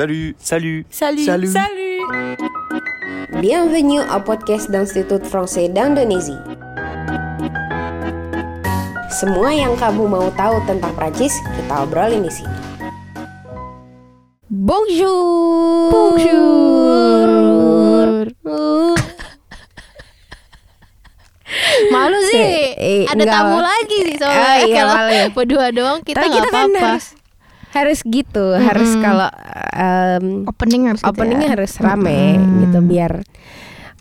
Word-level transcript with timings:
Salut, 0.00 0.32
salut. 0.40 0.80
Salut. 0.88 1.26
Salut. 1.28 1.52
Salut. 1.52 2.00
Bienvenue 3.36 4.00
au 4.00 4.16
podcast 4.24 4.72
d'Institut 4.72 5.20
Français 5.28 5.68
d'Indonésie. 5.68 6.40
Semua 9.12 9.52
yang 9.52 9.76
kamu 9.76 10.08
mau 10.08 10.32
tahu 10.32 10.56
tentang 10.64 10.96
Prancis, 10.96 11.36
kita 11.52 11.84
obrolin 11.84 12.24
di 12.24 12.32
sini. 12.32 12.56
Bonjour. 14.48 15.92
Bonjour. 15.92 17.28
Malu 21.92 22.18
sih. 22.24 22.72
Eh, 22.72 23.04
Ada 23.04 23.20
enggak. 23.20 23.36
tamu 23.36 23.60
lagi 23.60 23.98
sih 24.08 24.16
soalnya. 24.16 24.48
Ah, 24.48 24.56
iya, 24.64 24.80
Kalau 24.80 24.96
malu. 24.96 25.28
berdua 25.36 25.68
doang 25.76 26.00
kita 26.00 26.24
nggak 26.24 26.48
kan 26.48 26.72
apa-apa. 26.72 27.19
Harus 27.70 28.02
gitu, 28.02 28.54
harus 28.58 28.90
kalau 28.98 29.30
em, 29.74 30.42
Opening 30.46 30.90
harus 30.90 31.02
gitu 31.02 31.10
openingnya 31.14 31.48
ya. 31.48 31.54
harus 31.54 31.72
rame 31.78 32.38
gitu 32.66 32.78
biar 32.82 33.12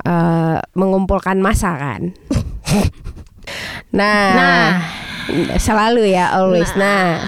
eh, 0.05 0.57
mengumpulkan 0.73 1.37
masa 1.37 1.77
kan. 1.77 2.01
nah, 3.97 4.81
selalu 5.61 6.09
ya 6.09 6.33
always. 6.33 6.69
Nah. 6.73 7.21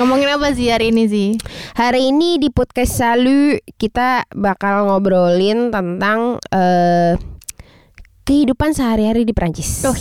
Ngomongin 0.00 0.32
apa 0.32 0.56
sih 0.56 0.72
hari 0.72 0.88
ini 0.88 1.04
sih? 1.04 1.28
Hari 1.76 2.16
ini 2.16 2.40
di 2.40 2.48
podcast 2.48 2.96
Salu 2.96 3.60
kita 3.76 4.24
bakal 4.32 4.88
ngobrolin 4.88 5.68
tentang 5.68 6.40
eh, 6.48 7.20
kehidupan 8.24 8.72
sehari-hari 8.72 9.28
di 9.28 9.36
Prancis. 9.36 9.84
Duh, 9.84 9.98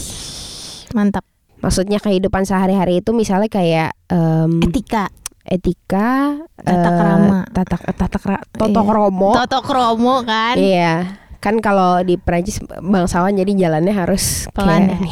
mantap. 0.96 1.28
Maksudnya 1.60 2.00
kehidupan 2.00 2.48
sehari-hari 2.48 3.04
itu 3.04 3.12
misalnya 3.12 3.52
kayak 3.52 3.92
em, 4.08 4.64
Etika. 4.64 5.12
Etika, 5.52 6.40
Tata 6.56 6.72
eh, 6.82 6.96
krama. 6.96 7.40
tata 7.46 7.76
tata 7.78 8.18
kra- 8.18 8.46
toto 8.50 8.72
Iya. 8.74 8.88
kromo. 8.88 9.30
Toto 9.36 9.60
kromo 9.60 10.16
kan. 10.24 10.56
Iya, 10.56 10.94
kan 11.38 11.60
kalau 11.60 12.00
di 12.00 12.16
Prancis 12.16 12.58
bangsawan 12.64 13.36
jadi 13.36 13.52
jalannya 13.60 13.92
harus 13.92 14.48
Pelan 14.50 14.88
ya. 14.88 14.96
kayak 14.96 15.04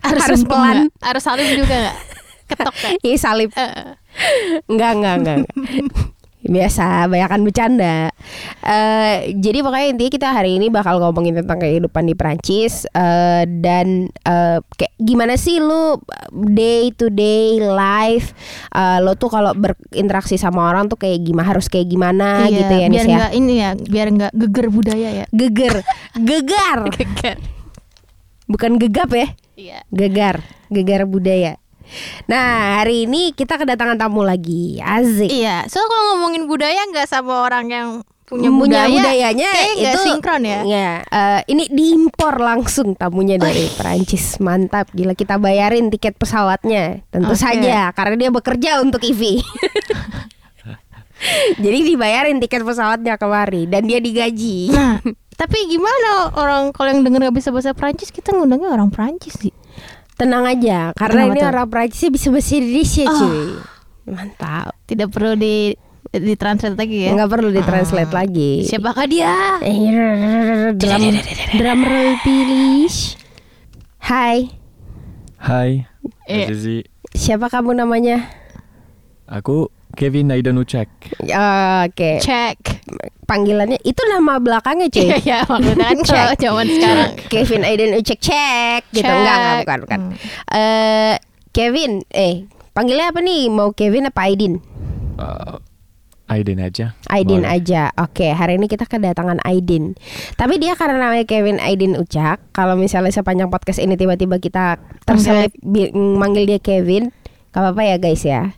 Harus, 0.00 0.22
Harus 0.22 0.42
pelan. 0.42 0.76
Harus 0.98 1.22
salib 1.22 1.46
juga 1.52 1.74
nggak? 1.76 1.96
Ketok 2.48 2.74
kan? 2.74 2.92
Ih 3.06 3.18
salib. 3.18 3.50
Eh, 3.52 3.98
Enggak, 4.64 4.90
enggak, 4.94 5.14
enggak. 5.14 5.36
enggak. 5.36 5.52
Biasa, 6.46 7.10
banyakan 7.10 7.40
bercanda. 7.42 8.10
Eh, 8.62 9.34
jadi 9.34 9.62
pokoknya 9.66 9.86
intinya 9.90 10.12
kita 10.14 10.28
hari 10.30 10.58
ini 10.58 10.70
bakal 10.70 11.02
ngomongin 11.02 11.34
tentang 11.34 11.58
kehidupan 11.58 12.06
di 12.06 12.14
Prancis 12.14 12.86
eh, 12.94 13.44
dan 13.62 14.10
eh, 14.22 14.58
kayak 14.78 14.94
gimana 14.98 15.34
sih 15.34 15.58
lu 15.58 15.98
day 16.54 16.94
to 16.94 17.10
day 17.10 17.58
life 17.58 18.34
eh, 18.70 18.98
lo 19.02 19.18
tuh 19.18 19.30
kalau 19.30 19.52
berinteraksi 19.54 20.38
sama 20.38 20.70
orang 20.70 20.86
tuh 20.86 20.98
kayak 20.98 21.22
gimana 21.22 21.46
harus 21.46 21.66
kayak 21.66 21.86
gimana 21.90 22.46
iya, 22.46 22.58
gitu 22.62 22.74
ya 22.74 22.86
biar 22.90 23.06
ya. 23.06 23.16
nggak 23.18 23.32
ini 23.34 23.54
ya, 23.58 23.70
biar 23.74 24.06
nggak 24.14 24.32
geger 24.34 24.66
budaya 24.70 25.08
ya. 25.22 25.26
Geger, 25.34 25.74
gegar, 26.14 26.78
Geger. 26.96 27.36
bukan 28.46 28.78
gegap 28.78 29.10
ya. 29.10 29.28
Iya. 29.56 29.78
Gegar, 29.90 30.44
gegar 30.70 31.02
budaya. 31.08 31.58
Nah, 32.26 32.82
hari 32.82 33.06
ini 33.06 33.30
kita 33.32 33.56
kedatangan 33.56 33.98
tamu 33.98 34.26
lagi. 34.26 34.78
Azik. 34.82 35.30
Iya, 35.30 35.64
so 35.70 35.78
kalau 35.86 36.16
ngomongin 36.16 36.50
budaya 36.50 36.82
nggak 36.90 37.06
sama 37.06 37.46
orang 37.46 37.66
yang 37.70 37.88
punya, 38.26 38.50
Punya 38.50 38.50
budaya, 38.58 38.90
budayanya 38.90 39.50
itu 39.78 39.98
sinkron 40.02 40.42
ya. 40.42 40.60
Ya, 40.66 40.90
eh, 41.06 41.40
ini 41.46 41.70
diimpor 41.70 42.42
langsung 42.42 42.98
tamunya 42.98 43.38
dari 43.38 43.70
Perancis. 43.70 44.42
Mantap, 44.42 44.90
gila 44.90 45.14
kita 45.14 45.38
bayarin 45.38 45.88
tiket 45.94 46.18
pesawatnya. 46.18 47.06
Tentu 47.14 47.32
Oke. 47.32 47.40
saja 47.40 47.94
karena 47.94 48.14
dia 48.18 48.30
bekerja 48.34 48.82
untuk 48.82 49.06
IVI. 49.06 49.40
Jadi 51.64 51.78
dibayarin 51.86 52.42
tiket 52.42 52.60
pesawatnya 52.66 53.16
kemari 53.16 53.64
dan 53.70 53.88
dia 53.88 54.02
digaji. 54.02 54.68
Nah, 54.74 55.00
tapi 55.36 55.58
gimana 55.68 56.32
orang 56.36 56.72
kalau 56.76 56.92
yang 56.92 57.00
denger 57.04 57.30
gak 57.30 57.36
bisa 57.40 57.48
bahasa 57.52 57.72
Prancis 57.72 58.12
kita 58.12 58.36
ngundangnya 58.36 58.68
orang 58.72 58.92
Prancis 58.92 59.36
sih. 59.36 59.54
Tenang 60.16 60.44
aja, 60.44 60.90
karena 60.92 61.22
Kenapa 61.22 61.30
ini 61.30 61.40
tuh? 61.40 61.48
orang 61.50 61.66
Perancisnya 61.68 62.10
bisa 62.10 62.26
bahasa 62.28 62.52
Indonesia, 62.54 63.04
Oh. 63.04 63.12
cuy. 63.14 63.40
Mantap. 64.06 64.72
Tidak 64.84 65.08
perlu 65.08 65.32
di 65.34 65.76
ditranslate 66.08 66.72
lagi 66.74 67.04
ya. 67.04 67.10
Nggak 67.12 67.28
perlu 67.28 67.48
ditranslate 67.50 68.08
Ah. 68.08 68.16
lagi. 68.16 68.52
Siapakah 68.64 69.04
dia? 69.04 69.32
Eh, 69.60 69.76
Drum, 70.72 71.04
drum 71.52 71.80
roll 71.82 72.16
please. 72.22 73.20
Hai, 74.00 74.48
Hai, 75.36 75.84
Eh. 76.24 76.48
Azizi. 76.48 76.80
siapa 77.12 77.46
kamu 77.46 77.76
namanya? 77.76 78.24
Aku 79.26 79.68
Kevin 79.96 80.28
Aidanucek. 80.28 80.86
Ya, 81.24 81.82
Oke, 81.88 82.20
Cek. 82.20 82.84
panggilannya 83.24 83.80
itu 83.82 83.98
nama 84.06 84.38
belakangnya 84.38 84.86
cuy. 84.86 85.08
Iya, 85.10 85.18
ya, 85.18 85.38
maksudnya 85.42 85.86
kan 85.88 85.98
kalau 86.06 86.30
Cek. 86.30 86.40
zaman 86.40 86.66
sekarang. 86.68 87.10
Kevin 87.26 87.62
Aiden 87.64 87.92
Ucek 87.96 88.18
cek 88.20 88.82
gitu 88.92 89.08
enggak 89.08 89.34
enggak 89.34 89.56
bukan 89.64 89.78
bukan. 89.82 90.00
Hmm. 90.00 90.14
Eh, 90.52 91.14
Kevin, 91.50 91.92
eh 92.08 92.44
panggilnya 92.70 93.10
apa 93.10 93.18
nih? 93.18 93.48
Mau 93.48 93.72
Kevin 93.72 94.06
apa 94.06 94.20
Aidin? 94.22 94.60
Uh, 95.16 95.56
Aiden 96.26 96.58
aja. 96.58 96.92
Aidin 97.06 97.42
Boleh. 97.42 97.54
aja. 97.56 97.82
Oke, 97.96 98.28
hari 98.28 98.58
ini 98.58 98.66
kita 98.66 98.82
kedatangan 98.82 99.38
Aidin. 99.42 99.94
Tapi 100.34 100.58
dia 100.58 100.74
karena 100.74 100.98
namanya 101.00 101.22
Kevin 101.22 101.56
Aidin 101.56 101.94
Ucak, 101.94 102.42
kalau 102.50 102.74
misalnya 102.74 103.10
sepanjang 103.10 103.46
podcast 103.46 103.78
ini 103.78 103.94
tiba-tiba 103.94 104.36
kita 104.36 104.76
terselip 105.02 105.54
bi- 105.62 105.94
manggil 105.94 106.44
dia 106.44 106.58
Kevin, 106.58 107.14
gak 107.50 107.62
apa-apa 107.62 107.82
ya 107.84 107.96
guys 107.96 108.20
ya. 108.20 108.52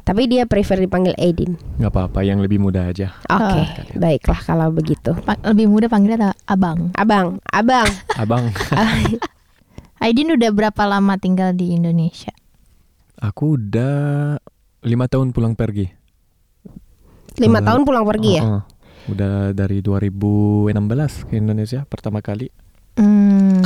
Tapi 0.00 0.26
dia 0.26 0.44
prefer 0.44 0.78
dipanggil 0.78 1.12
Aidin. 1.14 1.54
Nggak 1.76 1.90
apa-apa, 1.90 2.20
yang 2.20 2.38
lebih 2.38 2.56
mudah 2.56 2.88
aja. 2.88 3.12
Oke, 3.26 3.60
Oh. 3.60 3.64
baiklah 3.96 4.40
kalau 4.40 4.68
begitu. 4.68 5.12
Pa- 5.18 5.40
lebih 5.44 5.66
mudah 5.66 5.86
panggilnya 5.86 6.32
abang. 6.44 6.90
Abang, 6.94 7.38
abang. 7.46 7.88
Abang, 8.14 8.44
Aidin 10.00 10.32
udah 10.32 10.50
berapa 10.50 10.82
lama 10.84 11.16
tinggal 11.16 11.52
di 11.52 11.72
Indonesia? 11.72 12.32
aku 13.16 13.52
udah 13.54 14.40
lima 14.80 15.04
tahun 15.04 15.30
pulang 15.30 15.52
pergi. 15.52 15.92
Lima 17.36 17.60
Eh, 17.60 17.62
tahun 17.62 17.84
pulang 17.84 18.02
pergi 18.02 18.30
ya? 18.32 18.42
Uh-uh. 18.42 18.62
Udah 19.08 19.52
dari 19.52 19.80
2016 19.80 20.72
ke 21.24 21.36
Indonesia 21.36 21.84
pertama 21.84 22.20
kali. 22.20 22.48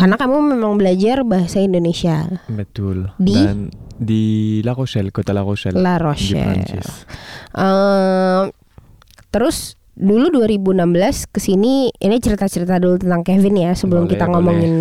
Karena 0.05 0.21
kamu 0.21 0.37
memang 0.53 0.77
belajar 0.77 1.25
bahasa 1.25 1.59
Indonesia. 1.59 2.29
Betul. 2.45 3.09
Di? 3.17 3.33
Dan 3.33 3.73
di 3.97 4.25
La 4.61 4.77
Rochelle, 4.77 5.09
kota 5.09 5.33
La 5.33 5.41
Rochelle. 5.41 5.81
La 5.81 5.97
Di 5.97 6.05
Rochelle. 6.05 6.45
Prancis. 6.45 6.89
Eh, 7.51 8.43
terus 9.31 9.57
dulu 9.95 10.29
2016 10.35 10.77
ke 11.25 11.39
sini 11.39 11.89
ini 11.89 12.17
cerita-cerita 12.19 12.77
dulu 12.77 12.99
tentang 12.99 13.23
Kevin 13.23 13.57
ya 13.57 13.73
sebelum 13.73 14.05
Boleh, 14.05 14.13
kita 14.13 14.25
boleh. 14.27 14.35
ngomongin 14.37 14.73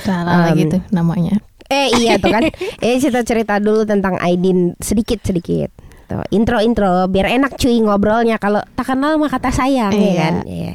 salah 0.00 0.48
lagi 0.48 0.66
um, 0.66 0.70
tuh 0.72 0.82
namanya. 0.90 1.38
eh 1.68 1.88
iya 1.94 2.18
tuh 2.18 2.28
kan. 2.28 2.42
ini 2.82 2.96
cerita-cerita 2.98 3.62
dulu 3.62 3.86
tentang 3.86 4.18
Aidin 4.18 4.74
sedikit-sedikit. 4.76 5.70
Tuh, 6.02 6.26
intro-intro 6.28 7.06
biar 7.06 7.30
enak 7.30 7.54
cuy 7.54 7.78
ngobrolnya 7.78 8.36
kalau 8.36 8.60
tak 8.74 8.90
kenal 8.90 9.16
mah 9.16 9.30
kata 9.30 9.48
sayang 9.48 9.92
ya 9.92 10.02
Iya. 10.02 10.16
kan. 10.18 10.34
Iya. 10.44 10.72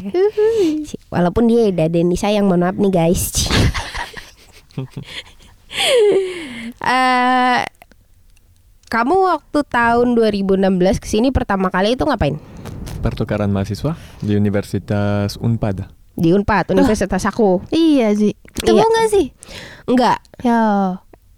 Walaupun 1.09 1.43
dia 1.45 1.67
udah 1.67 1.87
Denny 1.87 2.15
sayang 2.15 2.47
mohon 2.47 2.63
maaf 2.63 2.73
nih 2.73 2.89
guys. 2.89 3.23
Eh 6.79 7.61
kamu 8.87 9.15
waktu 9.27 9.59
tahun 9.63 10.15
2016 10.15 10.63
ke 10.97 11.07
sini 11.07 11.27
pertama 11.29 11.67
kali 11.67 11.93
itu 11.93 12.01
ngapain? 12.01 12.39
Pertukaran 12.97 13.47
mahasiswa 13.47 13.93
di 14.19 14.31
Universitas 14.33 15.35
Unpad. 15.35 15.91
Di 16.13 16.31
Unpad, 16.31 16.71
Universitas 16.71 17.21
aku. 17.23 17.61
Iya 17.69 18.09
sih. 18.11 18.31
Ketemu 18.55 18.79
Iya. 18.79 18.87
nggak 18.87 19.07
sih? 19.07 19.25
Enggak, 19.85 20.17
Ya. 20.41 20.59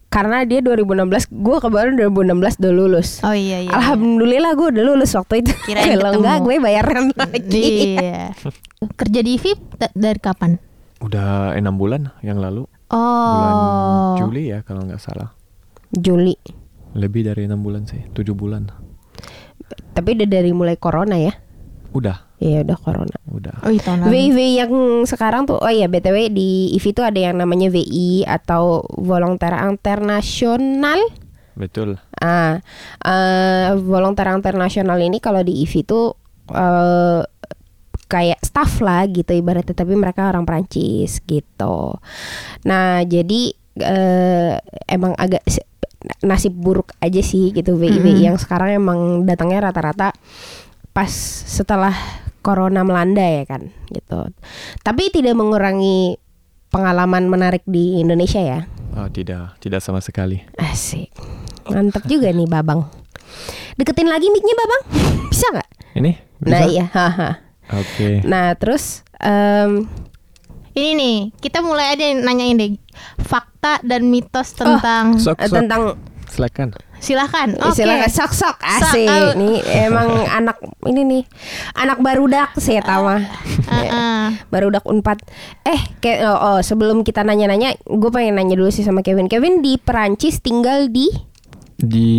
karena 0.08 0.42
dia 0.42 0.62
2016, 0.62 1.28
gue 1.28 1.58
kebetulan 1.60 1.94
2016 2.00 2.56
udah 2.56 2.72
lulus. 2.72 3.10
Oh 3.22 3.34
iya 3.34 3.60
iya. 3.60 3.72
Alhamdulillah 3.72 4.56
gue 4.56 4.68
udah 4.72 4.84
lulus 4.86 5.12
waktu 5.12 5.42
itu. 5.42 5.52
Kirain 5.68 6.00
Kalau 6.00 6.16
enggak 6.16 6.38
gue 6.40 6.56
bayaran 6.60 7.06
lagi. 7.18 7.98
Iya. 7.98 8.32
Kerja 8.96 9.20
di 9.20 9.34
VIP 9.36 9.60
da- 9.76 9.92
dari 9.92 10.18
kapan? 10.18 10.56
Udah 11.02 11.52
enam 11.54 11.76
bulan 11.76 12.14
yang 12.22 12.40
lalu. 12.40 12.70
Bulan 12.90 13.54
Oh. 13.54 14.14
Juli 14.20 14.50
ya 14.50 14.62
kalau 14.62 14.82
nggak 14.82 14.98
salah. 14.98 15.32
Juli. 15.90 16.34
Lebih 16.92 17.22
dari 17.24 17.46
enam 17.46 17.62
bulan 17.62 17.86
sih, 17.86 18.02
tujuh 18.10 18.34
bulan. 18.34 18.66
Tapi 19.92 20.10
udah 20.16 20.28
dari 20.28 20.50
mulai 20.50 20.74
corona 20.74 21.16
ya. 21.16 21.34
Udah, 21.90 22.30
Iya 22.38 22.62
udah 22.64 22.78
corona. 22.78 23.18
udah. 23.28 23.62
Oh 23.62 23.70
iya 23.70 23.82
tahun 23.84 24.00
lalu. 24.00 24.10
VIV 24.10 24.38
yang 24.56 24.72
sekarang 25.04 25.44
tuh 25.44 25.58
oh 25.58 25.68
iya 25.68 25.86
BTW 25.86 26.30
di 26.30 26.50
IV 26.72 26.86
tuh 26.94 27.04
ada 27.04 27.20
yang 27.20 27.36
namanya 27.36 27.68
VI 27.68 28.24
atau 28.24 28.86
Volontaire 28.96 29.60
Internasional. 29.60 31.02
Betul. 31.54 32.00
Ah, 32.16 32.64
eh 33.04 33.76
Volontaire 33.76 34.32
Internasional 34.32 34.98
ini 34.98 35.20
kalau 35.20 35.42
di 35.42 35.62
IV 35.62 35.74
tuh 35.84 36.16
eh 36.50 37.22
kayak 38.10 38.42
staff 38.42 38.82
lah 38.82 39.06
gitu 39.06 39.38
ibaratnya 39.38 39.78
tapi 39.78 39.94
mereka 39.94 40.34
orang 40.34 40.44
Prancis 40.44 41.22
gitu. 41.24 42.02
Nah, 42.66 43.06
jadi 43.06 43.54
eh 43.80 44.60
emang 44.90 45.16
agak 45.16 45.46
nasib 46.26 46.58
buruk 46.58 46.92
aja 47.00 47.22
sih 47.22 47.54
gitu 47.54 47.78
VI 47.78 48.02
VI 48.02 48.34
yang 48.34 48.38
sekarang 48.42 48.76
emang 48.76 49.00
datangnya 49.24 49.72
rata-rata 49.72 50.12
pas 50.92 51.12
setelah 51.48 51.94
corona 52.42 52.82
melanda 52.82 53.24
ya 53.24 53.46
kan 53.46 53.70
gitu. 53.94 54.34
Tapi 54.82 55.14
tidak 55.14 55.38
mengurangi 55.38 56.18
pengalaman 56.74 57.30
menarik 57.30 57.62
di 57.70 58.02
Indonesia 58.02 58.42
ya. 58.42 58.60
Oh 58.98 59.06
tidak, 59.12 59.60
tidak 59.62 59.86
sama 59.86 60.02
sekali. 60.02 60.42
Asik. 60.58 61.14
Mantap 61.70 62.10
juga 62.10 62.34
nih 62.34 62.50
Babang. 62.50 62.90
Deketin 63.78 64.10
lagi 64.10 64.28
mic-nya 64.34 64.56
Babang. 64.58 64.82
Bisa 65.30 65.46
nggak? 65.54 65.70
Ini? 66.00 66.12
Bisa? 66.42 66.52
Nah 66.52 66.62
iya. 66.66 66.86
haha. 66.90 67.49
Oke. 67.74 68.22
Nah 68.26 68.54
terus 68.56 69.02
em, 69.18 69.86
Ini 70.70 70.96
nih, 70.96 71.18
kita 71.42 71.60
mulai 71.60 71.92
aja 71.92 72.06
nanyain 72.14 72.56
deh 72.56 72.72
fakta 73.20 73.82
dan 73.84 74.08
mitos 74.08 74.54
tentang 74.54 75.18
Sok, 75.20 75.36
eh, 75.36 75.50
sok. 75.50 75.56
tentang 75.60 75.82
Silakan. 76.30 76.70
silahkan. 77.02 77.50
Oke. 77.58 77.74
Silakan 77.74 78.08
sok-sok 78.08 78.58
asik. 78.62 79.10
Sok, 79.10 79.34
Nih 79.36 79.60
emang 79.66 80.08
anak 80.40 80.62
ini 80.86 81.02
nih 81.04 81.24
anak 81.74 82.00
barudak 82.00 82.54
sih 82.62 82.78
ya 82.78 82.86
Tama. 82.86 83.18
Heeh. 83.66 84.24
Barudak 84.54 84.86
Unpad. 84.86 85.20
Eh, 85.66 85.82
kayak 86.00 86.30
oh, 86.30 86.38
oh, 86.38 86.60
sebelum 86.62 87.02
kita 87.02 87.26
nanya-nanya, 87.26 87.76
gue 87.82 88.10
pengen 88.14 88.38
nanya 88.38 88.54
dulu 88.56 88.70
sih 88.70 88.86
sama 88.86 89.02
Kevin. 89.02 89.26
Kevin 89.26 89.66
di 89.66 89.76
Perancis 89.82 90.38
tinggal 90.40 90.88
di 90.88 91.10
Di 91.80 92.10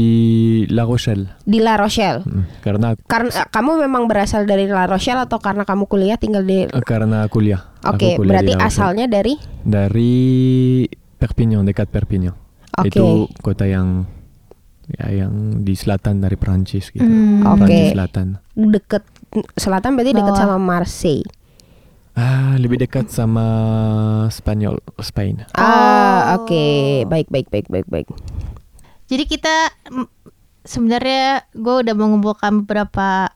La 0.73 0.89
Rochelle. 0.89 1.37
di 1.45 1.61
La 1.61 1.77
Rochelle. 1.77 2.25
Hmm, 2.25 2.49
Karena 2.65 2.97
Karena 3.05 3.29
eh, 3.29 3.49
kamu 3.53 3.85
memang 3.85 4.09
berasal 4.09 4.49
dari 4.49 4.65
La 4.65 4.89
Rochelle 4.89 5.21
atau 5.21 5.37
karena 5.37 5.69
kamu 5.69 5.85
kuliah 5.85 6.17
tinggal 6.17 6.43
di 6.43 6.65
karena 6.83 7.29
kuliah. 7.29 7.69
Oke, 7.85 8.17
kuliah 8.17 8.41
berarti 8.41 8.53
asalnya 8.57 9.05
dari 9.05 9.37
dari 9.61 10.13
Perpignan, 11.21 11.69
dekat 11.69 11.93
Perpignan. 11.93 12.33
Oke. 12.81 12.89
Itu 12.89 13.29
kota 13.45 13.69
yang 13.69 14.09
ya 14.91 15.23
yang 15.23 15.61
di 15.61 15.77
selatan 15.77 16.25
dari 16.25 16.41
Perancis 16.41 16.89
gitu. 16.89 17.05
Hmm. 17.05 17.45
Oke. 17.45 17.69
Perancis 17.69 17.93
selatan. 17.93 18.27
deket 18.57 19.05
selatan 19.61 19.91
berarti 19.95 20.17
Bawah. 20.33 20.41
sama 20.41 20.57
Marseille. 20.57 21.29
Ah, 22.17 22.57
lebih 22.59 22.81
dekat 22.81 23.07
sama 23.13 23.45
Spanyol, 24.33 24.81
Spain. 24.99 25.47
Ah, 25.55 26.41
oke. 26.41 27.05
Baik, 27.07 27.29
baik, 27.29 27.49
baik, 27.49 27.67
baik, 27.71 27.87
baik. 27.87 28.09
Jadi 29.11 29.27
kita 29.27 29.55
mm, 29.91 30.07
sebenarnya 30.63 31.51
gue 31.51 31.75
udah 31.83 31.95
mengumpulkan 31.99 32.63
beberapa 32.63 33.35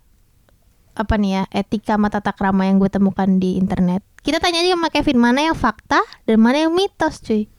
apa 0.95 1.15
nih 1.19 1.31
ya 1.35 1.43
etika 1.51 1.99
sama 1.99 2.07
tata 2.07 2.31
krama 2.31 2.71
yang 2.71 2.79
gue 2.79 2.87
temukan 2.87 3.27
di 3.27 3.59
internet. 3.59 4.07
Kita 4.23 4.39
tanya 4.39 4.63
aja 4.63 4.79
sama 4.79 4.89
Kevin 4.89 5.19
mana 5.19 5.51
yang 5.51 5.59
fakta 5.59 6.01
dan 6.25 6.39
mana 6.39 6.65
yang 6.65 6.73
mitos, 6.73 7.19
cuy. 7.21 7.51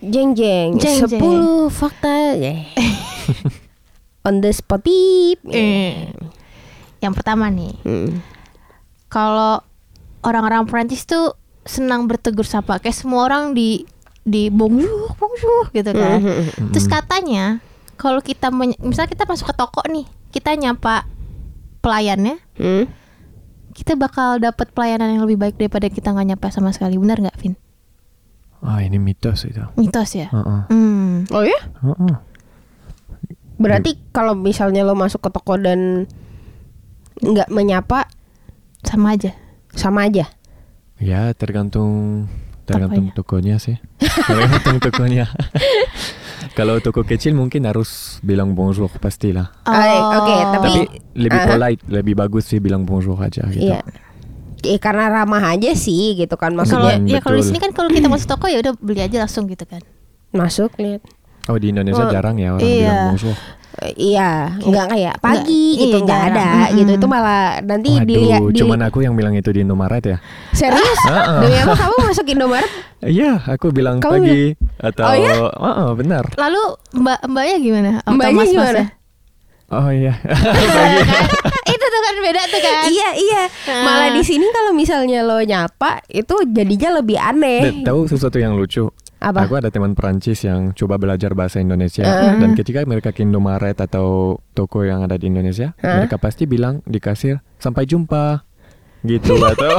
Jeng 0.00 0.32
jeng. 0.32 0.78
Jeng, 0.80 1.04
jeng. 1.04 1.20
10 1.20 1.68
fakta. 1.68 2.38
Yeah. 2.38 2.64
On 4.26 4.40
the 4.40 4.48
spot. 4.54 4.80
beep. 4.80 5.42
Eh. 5.50 6.08
Yang 7.02 7.14
pertama 7.20 7.52
nih, 7.52 7.76
Hmm. 7.84 8.20
kalau 9.12 9.60
orang-orang 10.20 10.64
Prancis 10.64 11.04
tuh 11.04 11.36
senang 11.64 12.08
bertegur 12.08 12.44
sapa, 12.44 12.80
kayak 12.80 12.96
semua 12.96 13.28
orang 13.28 13.52
di 13.52 13.84
di 14.22 14.48
bonjour, 14.48 15.14
bonjour 15.14 15.64
gitu 15.70 15.90
kan. 15.90 16.20
Mhm. 16.20 16.70
Terus 16.70 16.86
katanya 16.86 17.58
kalau 17.94 18.20
kita 18.20 18.48
men- 18.48 18.76
misalnya 18.78 19.10
kita 19.10 19.24
masuk 19.24 19.48
ke 19.48 19.54
toko 19.54 19.80
nih, 19.86 20.04
kita 20.30 20.54
nyapa 20.54 21.04
pelayannya, 21.80 22.36
Hmm. 22.56 22.84
kita 23.72 23.94
bakal 23.94 24.36
dapat 24.36 24.70
pelayanan 24.70 25.14
yang 25.14 25.24
lebih 25.24 25.38
baik 25.38 25.56
daripada 25.56 25.86
kita 25.86 26.10
nggak 26.10 26.28
nyapa 26.30 26.46
sama 26.48 26.70
sekali. 26.70 26.96
Benar 26.96 27.18
nggak, 27.18 27.36
Vin? 27.36 27.56
Ah, 28.60 28.80
ini 28.80 29.00
mitos 29.00 29.44
itu. 29.44 29.64
Mitos 29.74 30.12
ya. 30.12 30.28
Heeh. 30.28 30.60
Hmm. 30.68 31.24
Oh 31.32 31.40
ya? 31.40 31.56
Heeh. 31.80 32.14
Berarti 33.56 33.96
kalau 34.10 34.32
misalnya 34.32 34.84
lo 34.84 34.92
masuk 34.92 35.20
ke 35.20 35.30
toko 35.30 35.56
dan 35.56 36.04
nggak 37.20 37.48
menyapa 37.48 38.08
Sama 38.80 39.12
aja. 39.12 39.36
sama 39.72 40.08
aja. 40.08 40.28
Ya, 40.96 41.32
tergantung 41.32 42.24
tergantung 42.72 43.06
Tokonya. 43.10 43.56
tokonya 43.56 43.56
sih. 43.58 43.76
tergantung 44.22 44.76
tokonya. 44.80 45.24
Kalau 46.50 46.78
toko 46.78 47.02
kecil 47.02 47.32
mungkin 47.32 47.62
harus 47.62 47.90
bilang 48.20 48.52
bonjour 48.52 48.88
pastilah. 48.90 49.52
Ah, 49.62 50.16
oke, 50.16 50.34
tapi- 50.50 50.56
Tapi 50.56 50.80
lebih 51.14 51.38
Aha. 51.38 51.48
polite, 51.48 51.82
lebih 51.86 52.14
bagus 52.14 52.44
sih 52.46 52.58
bilang 52.58 52.82
bonjour 52.82 53.14
aja 53.16 53.44
gitu. 53.46 53.70
Iya. 53.70 53.84
Eh, 54.62 54.76
karena 54.76 55.08
ramah 55.10 55.50
aja 55.50 55.72
sih 55.72 56.14
gitu 56.14 56.36
kan 56.36 56.52
kalau 56.52 56.60
maksudnya 56.60 56.96
Mm, 56.98 57.08
ya 57.08 57.18
kalau 57.18 57.32
di 57.34 57.44
sini 57.44 57.56
kan 57.56 57.72
kalau 57.72 57.88
kita 57.88 58.06
masuk 58.06 58.28
toko 58.30 58.44
ya 58.44 58.60
udah 58.60 58.72
beli 58.74 59.00
aja 59.00 59.16
langsung 59.18 59.44
gitu 59.46 59.64
kan. 59.64 59.80
masuk 60.30 60.70
lihat. 60.76 61.00
Oh 61.46 61.56
di 61.56 61.72
Indonesia 61.72 62.04
Oh, 62.04 62.08
jarang 62.08 62.36
ya 62.36 62.54
orang 62.54 62.62
iya. 62.62 62.78
bilang 62.84 63.04
bonjour. 63.10 63.36
Iya, 63.92 64.30
nggak 64.56 64.86
kayak 64.88 65.14
pagi 65.18 65.64
Nggak, 65.72 65.80
gitu 65.80 65.96
nggak 66.02 66.22
ada 66.28 66.48
Mm-mm. 66.66 66.76
gitu 66.76 66.90
itu 66.92 67.06
malah 67.06 67.42
nanti 67.60 67.90
dilihat 68.02 68.40
Waduh, 68.40 68.50
di 68.50 68.58
cuman 68.58 68.78
aku 68.82 68.98
yang 69.00 69.14
bilang 69.14 69.32
itu 69.32 69.48
di 69.48 69.60
Indomaret 69.60 70.04
ya. 70.04 70.18
serius 70.50 71.00
demi 71.40 71.56
apa 71.56 71.74
kamu 71.74 71.94
masuk 72.04 72.26
Indomaret 72.28 72.72
Iya, 73.00 73.40
aku 73.40 73.70
bilang 73.70 73.96
Kamu 73.96 74.12
pagi 74.20 74.52
atau 74.76 75.02
Oh, 75.02 75.14
iya? 75.14 75.32
Heeh, 75.40 75.90
benar. 75.94 76.24
Lalu 76.36 76.62
mbak 76.94 77.20
mbaknya 77.24 77.56
gimana? 77.58 77.90
Atau 77.98 78.12
Mbaknya 78.12 78.36
mas-masnya? 78.36 78.52
gimana? 78.52 78.82
Oh 79.70 79.88
iya. 79.88 80.12
itu 81.72 81.86
tuh 81.86 82.00
kan 82.02 82.14
beda 82.18 82.42
tuh 82.44 82.60
kan. 82.60 82.74
iya 82.86 83.08
iya 83.14 83.42
Ah. 83.64 83.82
malah 83.82 84.08
di 84.10 84.20
sini 84.20 84.44
kalau 84.50 84.72
misalnya 84.72 85.22
lo 85.22 85.38
nyapa 85.38 86.02
itu 86.06 86.34
jadinya 86.44 86.98
lebih 86.98 87.16
aneh 87.16 87.80
tahu 87.80 88.04
sesuatu 88.04 88.36
yang 88.36 88.52
lucu? 88.52 88.90
Apa? 89.20 89.44
Aku 89.44 89.52
ada 89.60 89.68
teman 89.68 89.92
Perancis 89.92 90.40
yang 90.48 90.72
coba 90.72 90.96
belajar 90.96 91.36
bahasa 91.36 91.60
Indonesia 91.60 92.00
Uh-uh. 92.00 92.40
dan 92.40 92.56
ketika 92.56 92.80
mereka 92.88 93.12
ke 93.12 93.20
Indomaret 93.20 93.76
atau 93.76 94.40
toko 94.56 94.80
yang 94.80 95.04
ada 95.04 95.20
di 95.20 95.28
Indonesia, 95.28 95.76
Uh. 95.84 96.00
mereka 96.00 96.16
pasti 96.16 96.48
bilang 96.48 96.80
di 96.88 96.96
kasir 96.96 97.44
sampai 97.60 97.84
jumpa 97.84 98.40
gitu 99.04 99.36
atau. 99.52 99.76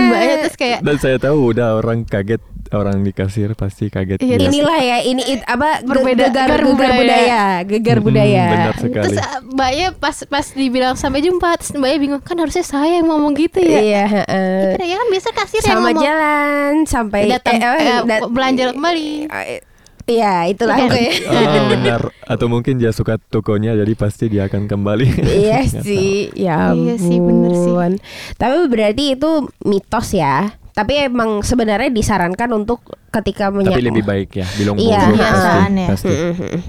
Mbaknya 0.00 0.34
terus 0.46 0.56
kayak 0.58 0.78
dan 0.82 0.96
saya 0.98 1.16
tahu 1.18 1.54
udah 1.54 1.78
orang 1.78 2.02
kaget 2.04 2.42
orang 2.72 3.00
di 3.00 3.10
kasir 3.10 3.52
pasti 3.52 3.86
kaget. 3.86 4.18
Iya, 4.18 4.36
inilah 4.40 4.78
ya 4.78 4.98
ini 5.00 5.22
it- 5.28 5.44
apa 5.44 5.78
ge- 5.78 5.86
Berbeda- 5.86 6.28
gegar, 6.28 6.48
gegar 6.48 6.62
budaya. 6.64 6.94
budaya 6.94 7.42
gegar 7.62 7.96
Mm-mm, 7.96 8.06
budaya 8.06 8.44
benar 8.48 8.74
sekali. 8.76 9.04
terus 9.06 9.18
uh, 9.18 9.38
mbaknya 9.44 9.88
pas 9.92 10.16
pas 10.24 10.46
dibilang 10.48 10.94
sampai 10.94 11.20
jumpa 11.20 11.48
terus 11.56 11.72
mbaknya 11.72 11.98
bingung 11.98 12.20
kan 12.20 12.36
harusnya 12.36 12.62
saya 12.62 12.96
yang 12.96 13.06
ngomong 13.06 13.34
gitu 13.34 13.58
ya. 13.58 13.80
iya 13.80 14.04
heeh. 14.06 14.74
Kan 14.74 14.86
ya 14.86 14.96
kan 14.96 15.08
biasa 15.08 15.28
kasir 15.32 15.60
yang 15.60 15.66
sama 15.72 15.80
ngomong 15.88 16.00
jalan 16.00 16.72
sampai 16.84 17.20
datang 17.28 17.54
eh, 17.56 17.66
eh, 17.66 17.84
eh, 17.88 18.00
dat- 18.04 18.28
belanja 18.28 18.64
kembali. 18.70 19.10
Eh, 19.28 19.60
Iya 20.02 20.42
itulah 20.44 20.74
Iya. 20.74 20.84
pokoknya. 20.84 21.12
Ah, 21.30 21.64
benar. 21.72 22.00
Atau 22.24 22.46
mungkin 22.46 22.74
dia 22.76 22.90
suka 22.90 23.14
tokonya 23.20 23.78
jadi 23.78 23.94
pasti 23.94 24.26
dia 24.26 24.50
akan 24.50 24.66
kembali. 24.66 25.06
Iya 25.22 25.62
sih, 25.86 26.34
ya 26.34 26.74
Iya 26.74 26.98
sih, 26.98 27.14
bener 27.16 27.54
sih. 27.54 27.70
ampun. 27.70 27.92
Tapi 28.34 28.56
berarti 28.66 29.14
itu 29.14 29.30
mitos 29.62 30.10
ya. 30.10 30.50
Tapi 30.70 30.92
emang 31.04 31.40
sebenarnya 31.40 31.88
disarankan 31.88 32.50
untuk 32.52 32.80
ketika 33.08 33.48
tahu. 33.48 33.56
menya- 33.56 33.72
Tapi 33.72 33.84
lebih 33.84 34.04
baik 34.04 34.30
ya 34.32 34.46
bilang 34.54 34.76
Iya, 34.76 35.00
bonjour 35.02 35.18
pasti. 35.18 35.50
ya. 35.74 35.86
pasti. 35.86 36.08
Mm. 36.08 36.60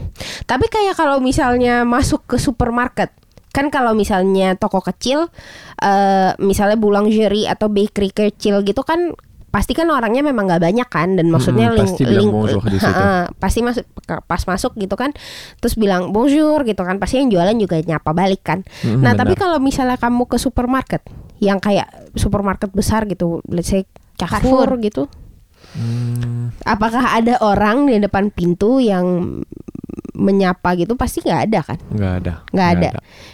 Tapi 0.43 0.65
kayak 0.67 0.95
kalau 0.95 1.17
misalnya 1.17 1.75
masuk 1.83 2.25
ke 2.25 2.35
supermarket, 2.35 3.13
kan 3.49 3.67
kalau 3.67 3.91
misalnya 3.91 4.55
toko 4.55 4.79
kecil, 4.79 5.29
eh 5.77 6.31
misalnya 6.37 6.75
boulangerie 6.75 7.45
atau 7.45 7.67
bakery 7.67 8.09
kecil 8.09 8.61
gitu 8.61 8.81
kan 8.81 9.13
pasti 9.47 9.75
kan 9.75 9.83
orangnya 9.85 10.23
memang 10.23 10.47
nggak 10.47 10.63
banyak 10.63 10.87
kan 10.87 11.13
dan 11.13 11.27
maksudnya 11.27 11.67
Mm-mm, 11.67 11.81
pasti 11.83 12.07
bilang 12.07 12.31
bonjour 12.31 12.63
di 12.63 12.79
situ. 12.79 13.03
Pasti 13.35 13.59
masuk 13.59 13.83
pas 14.23 14.39
masuk 14.41 14.71
gitu 14.75 14.95
kan 14.95 15.11
terus 15.59 15.75
bilang 15.75 16.09
bonjour 16.09 16.63
gitu 16.63 16.79
kan 16.79 16.95
pasti 16.95 17.19
yang 17.19 17.27
jualan 17.27 17.51
juga 17.55 17.75
nyapa 17.77 18.11
balik 18.11 18.39
kan 18.41 18.63
Mm, 18.79 19.03
nah 19.03 19.11
benar. 19.11 19.19
tapi 19.19 19.33
kalau 19.35 19.59
misalnya 19.59 19.99
kamu 19.99 20.23
ke 20.25 20.37
supermarket 20.37 21.03
yang 21.41 21.57
kayak 21.57 21.89
supermarket 22.13 22.69
besar 22.69 23.03
gitu 23.03 23.41
let's 23.45 23.67
say 23.67 23.83
Carrefour, 24.15 24.69
Carrefour. 24.69 24.79
gitu 24.79 25.03
Hmm, 25.71 26.51
apakah 26.61 27.15
ada 27.15 27.39
orang 27.39 27.85
di 27.85 27.95
depan 27.95 28.27
pintu 28.27 28.77
yang 28.77 29.39
menyapa 30.11 30.75
gitu 30.75 30.93
pasti 30.93 31.23
nggak 31.23 31.41
ada 31.47 31.59
kan 31.63 31.77
nggak 31.87 32.13
ada. 32.17 32.33
nggak 32.45 32.69
ada 32.75 32.89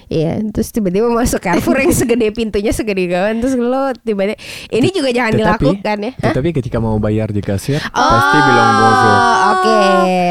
Iya 0.06 0.40
terus 0.48 0.70
tiba-tiba 0.70 1.10
masuk 1.10 1.42
Carrefour 1.42 1.76
yang 1.76 1.90
segede 1.92 2.30
pintunya 2.30 2.70
segede 2.70 3.10
gawan 3.10 3.42
terus 3.42 3.56
lo 3.56 3.90
tiba-tiba 3.98 4.38
ini 4.70 4.88
juga 4.88 5.10
jangan 5.10 5.34
Tetapi- 5.34 5.66
dilakukan 5.66 5.98
ya? 6.00 6.12
Tetapi 6.22 6.50
ketika 6.54 6.78
mau 6.78 6.96
bayar 6.98 7.28
di 7.28 7.42
kasir 7.42 7.82
Oh, 7.90 8.06
pasti 8.06 8.38
bilang 8.40 8.70
bonjour. 8.78 9.18
Oke, 9.50 9.78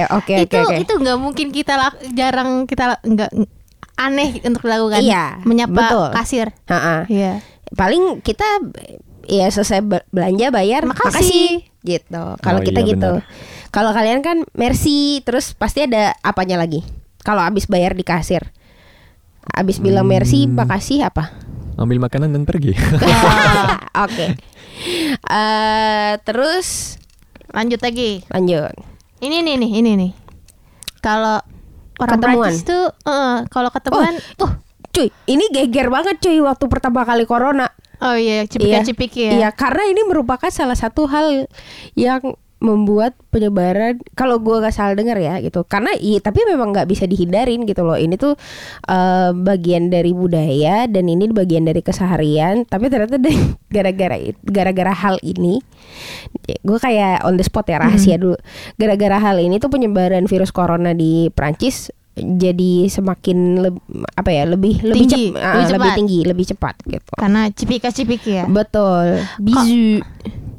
oke, 0.09 0.35
itu 0.38 0.56
oke, 0.56 0.59
oke. 0.64 0.76
itu 0.78 0.92
nggak 0.97 1.18
mungkin 1.18 1.47
kita 1.50 1.75
lak- 1.75 2.00
jarang 2.12 2.50
kita 2.64 2.85
nggak 3.02 3.30
aneh 3.97 4.38
untuk 4.45 4.62
dilakukan. 4.62 5.00
Iya, 5.00 5.40
menyapa 5.42 5.75
betul. 5.75 6.06
kasir. 6.14 6.47
Ha-ha. 6.66 7.09
Iya. 7.09 7.40
Paling 7.76 8.21
kita 8.21 8.45
ya 9.25 9.47
selesai 9.47 9.80
be- 9.80 10.06
belanja 10.09 10.49
bayar 10.49 10.83
Makasih. 10.83 11.12
makasih, 11.12 11.50
gitu. 11.83 12.23
Kalau 12.37 12.61
Oh, 12.61 12.64
kita 12.64 12.80
iya, 12.80 12.88
gitu. 12.90 13.12
Kalau 13.68 13.90
kalian 13.92 14.21
kan 14.21 14.42
merci 14.52 15.21
terus 15.21 15.52
pasti 15.52 15.83
ada 15.83 16.16
apanya 16.21 16.56
lagi. 16.56 16.80
Kalau 17.21 17.40
habis 17.40 17.66
bayar 17.66 17.92
di 17.92 18.02
kasir. 18.02 18.40
Habis 19.47 19.78
bilang 19.78 20.06
merci, 20.06 20.45
Hmm. 20.45 20.56
makasih 20.56 21.04
apa? 21.04 21.30
Ambil 21.76 22.00
makanan 22.00 22.33
dan 22.33 22.42
pergi. 22.42 22.73
Oke. 24.06 24.35
Eh, 25.23 26.12
terus 26.23 26.97
Lanjut 27.49 27.78
lagi. 27.78 28.21
lanjut. 28.28 28.73
Ini 29.16 29.40
nih 29.40 29.56
nih 29.56 29.71
ini 29.76 29.92
nih. 29.97 30.12
Kalau 30.99 31.40
orang 31.97 32.18
Ketemuan. 32.18 32.52
Prancis 32.52 32.64
tuh 32.64 32.85
eh, 33.02 33.37
kalau 33.49 33.71
ketemuan 33.71 34.14
Oh, 34.37 34.50
cuy, 34.97 35.09
ini 35.29 35.45
geger 35.53 35.93
banget 35.93 36.17
cuy 36.25 36.41
waktu 36.41 36.65
pertama 36.73 37.05
kali 37.05 37.29
corona. 37.29 37.69
oh 38.00 38.17
iya 38.17 38.45
cipika-cipiki 38.49 39.29
ya. 39.29 39.33
Iya, 39.37 39.49
karena 39.53 39.85
ini 39.88 40.05
merupakan 40.09 40.49
salah 40.49 40.76
satu 40.76 41.05
hal 41.09 41.49
yang 41.97 42.37
membuat 42.57 43.12
penyebaran 43.29 44.00
kalau 44.17 44.41
gua 44.41 44.65
gak 44.65 44.73
salah 44.73 44.97
dengar 44.97 45.21
ya 45.21 45.37
gitu. 45.45 45.61
Karena 45.69 45.93
iya 46.00 46.25
tapi 46.25 46.41
memang 46.49 46.73
nggak 46.73 46.88
bisa 46.88 47.05
dihindarin 47.05 47.69
gitu 47.69 47.85
loh. 47.85 48.00
Ini 48.00 48.17
tuh 48.17 48.33
eh, 48.88 49.31
bagian 49.37 49.93
dari 49.93 50.17
budaya 50.17 50.88
dan 50.88 51.05
ini 51.05 51.29
bagian 51.29 51.69
dari 51.69 51.85
keseharian. 51.85 52.65
Tapi 52.65 52.88
ternyata 52.88 53.21
dari 53.21 53.37
gara-gara 53.76 54.17
gara-gara 54.41 54.93
hal 54.97 55.21
ini 55.21 55.61
gue 56.47 56.79
kayak 56.79 57.25
on 57.25 57.37
the 57.37 57.45
spot 57.45 57.69
ya 57.69 57.81
rahasia 57.81 58.17
dulu. 58.17 58.37
Gara-gara 58.81 59.21
hal 59.21 59.37
ini 59.37 59.61
tuh 59.61 59.69
penyebaran 59.69 60.25
virus 60.25 60.49
corona 60.49 60.97
di 60.97 61.29
Prancis 61.33 61.93
jadi 62.16 62.88
semakin 62.88 63.38
leb- 63.61 63.85
apa 64.11 64.30
ya 64.30 64.44
lebih 64.44 64.80
lebih 64.80 65.04
Tinggi, 65.04 65.25
cep- 65.30 65.37
ah, 65.37 65.52
lebih 65.54 65.68
lebih 65.68 65.68
cepat. 65.85 65.94
tinggi 65.94 66.18
lebih 66.25 66.46
cepat 66.49 66.75
gitu 66.82 67.12
Karena 67.14 67.40
cipika-cipiki 67.49 68.30
ya. 68.35 68.44
Betul. 68.46 69.20
Bizu. 69.37 70.00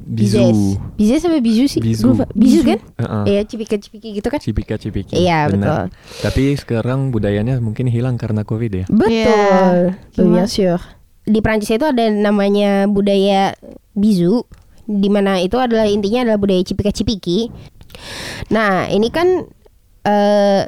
Bizu. 0.07 0.79
Bizes 0.95 1.19
sama 1.19 1.41
bizu 1.41 1.67
sih? 1.67 1.83
Bizu. 1.83 2.13
Lupa. 2.13 2.23
Bizu 2.31 2.63
kan? 2.63 2.79
Heeh. 2.95 3.23
Iya, 3.27 3.41
cipika-cipiki 3.43 4.15
gitu 4.15 4.27
kan? 4.29 4.39
Cipika 4.39 4.79
cipiki. 4.79 5.17
Iya, 5.17 5.51
benar. 5.51 5.91
Tapi 6.21 6.55
sekarang 6.55 7.11
budayanya 7.11 7.59
mungkin 7.59 7.85
hilang 7.85 8.15
karena 8.15 8.41
covid 8.41 8.71
ya. 8.71 8.85
Betul. 8.87 9.97
Gimana? 10.13 10.31
Bien 10.31 10.47
sûr. 10.47 10.79
Di 11.21 11.43
Prancis 11.43 11.67
itu 11.69 11.83
ada 11.83 12.07
namanya 12.07 12.87
budaya 12.87 13.51
bizu 13.91 14.47
di 14.87 15.11
mana 15.11 15.43
itu 15.43 15.59
adalah 15.59 15.83
intinya 15.83 16.23
adalah 16.23 16.39
budaya 16.39 16.63
cipika-cipiki. 16.63 17.51
Nah, 18.47 18.87
ini 18.87 19.11
kan 19.11 19.43
eh 20.03 20.61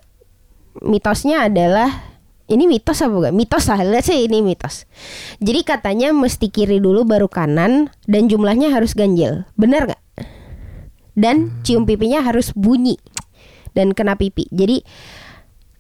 mitosnya 0.82 1.48
adalah 1.48 2.10
ini 2.50 2.66
mitos 2.66 3.00
apa 3.06 3.14
bukan? 3.14 3.34
Mitos 3.34 3.70
lah, 3.70 3.80
let's 3.86 4.10
say 4.10 4.26
ini 4.26 4.42
mitos. 4.42 4.90
Jadi 5.38 5.62
katanya 5.62 6.10
mesti 6.10 6.50
kiri 6.50 6.82
dulu 6.82 7.06
baru 7.06 7.30
kanan 7.30 7.94
dan 8.10 8.26
jumlahnya 8.26 8.74
harus 8.74 8.98
ganjil. 8.98 9.46
Benar 9.54 9.86
nggak? 9.86 10.02
Dan 11.14 11.62
cium 11.62 11.86
pipinya 11.86 12.26
harus 12.26 12.50
bunyi 12.56 12.98
dan 13.78 13.94
kena 13.94 14.18
pipi. 14.18 14.50
Jadi 14.50 14.82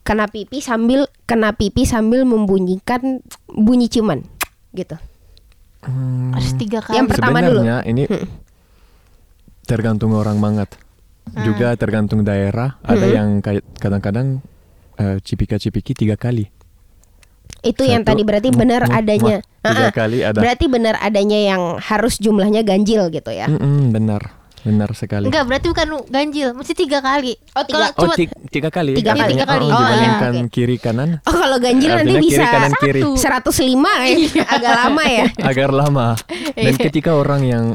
kena 0.06 0.29
pipi 0.29 0.62
sambil 0.62 1.10
kena 1.25 1.53
pipi 1.58 1.89
sambil 1.89 2.22
membunyikan 2.25 3.22
bunyi 3.50 3.89
ciuman 3.89 4.22
gitu. 4.77 4.98
Hmm, 5.79 6.36
Harus 6.36 6.53
tiga 6.60 6.84
kali. 6.84 7.01
Yang 7.01 7.08
pertama 7.15 7.39
dulu. 7.39 7.62
ini 7.88 8.03
Hmm. 8.06 8.27
tergantung 9.63 10.12
orang 10.13 10.38
banget. 10.38 10.70
Ah. 11.34 11.46
Juga 11.46 11.74
tergantung 11.77 12.22
daerah. 12.22 12.77
Ada 12.84 13.06
Hmm. 13.06 13.15
yang 13.15 13.29
kayak 13.39 13.63
kadang-kadang 13.79 14.44
eh, 15.00 15.18
cipika 15.20 15.56
cipiki 15.56 15.91
tiga 15.94 16.13
kali. 16.13 16.48
Itu 17.60 17.84
yang 17.84 18.03
Satu, 18.03 18.13
tadi 18.13 18.22
berarti 18.24 18.50
mm, 18.50 18.58
benar 18.58 18.82
mm, 18.86 18.94
adanya. 18.94 19.38
tiga 19.41 19.84
Ah, 19.84 19.84
ah. 19.84 19.91
kali 19.91 20.18
ada. 20.22 20.38
Berarti 20.38 20.65
benar 20.68 20.96
adanya 20.98 21.39
yang 21.46 21.62
harus 21.77 22.15
jumlahnya 22.15 22.62
ganjil 22.62 23.10
gitu 23.10 23.27
ya. 23.29 23.48
Mm-mm, 23.48 23.91
benar, 23.91 24.32
benar 24.62 24.91
sekali. 24.94 25.27
Enggak, 25.27 25.44
berarti 25.44 25.68
bukan 25.68 25.88
ganjil, 26.06 26.48
mesti 26.53 26.72
tiga 26.74 27.00
kali. 27.00 27.36
Oh, 27.53 27.63
tiga. 27.63 27.91
Kalau 27.91 27.91
Oh, 27.91 28.03
cuma 28.06 28.15
ti- 28.15 28.32
tiga 28.50 28.70
kali. 28.70 28.96
Tiga 28.96 29.12
katanya. 29.12 29.20
kali. 29.22 29.34
Tiga 29.34 29.46
kali. 29.46 29.60
Oh, 29.62 29.68
Oh, 29.68 29.75
dibandingkan 29.77 30.32
iya, 30.32 30.41
oke. 30.41 30.50
kiri 30.50 30.75
kanan 30.77 31.10
Oh 31.22 31.36
kalau 31.36 31.58
ganjil 31.60 31.91
nanti 31.91 32.08
Artinya 32.10 32.22
bisa 32.22 32.39
kiri 32.39 32.48
kanan 32.50 32.74
kiri. 32.77 33.01
105 33.03 33.91
ya. 34.00 34.15
agak 34.48 34.72
lama 34.77 35.03
ya. 35.06 35.25
agar 35.50 35.70
lama. 35.74 36.08
Dan 36.56 36.75
ketika 36.77 37.12
orang 37.13 37.41
yang 37.44 37.65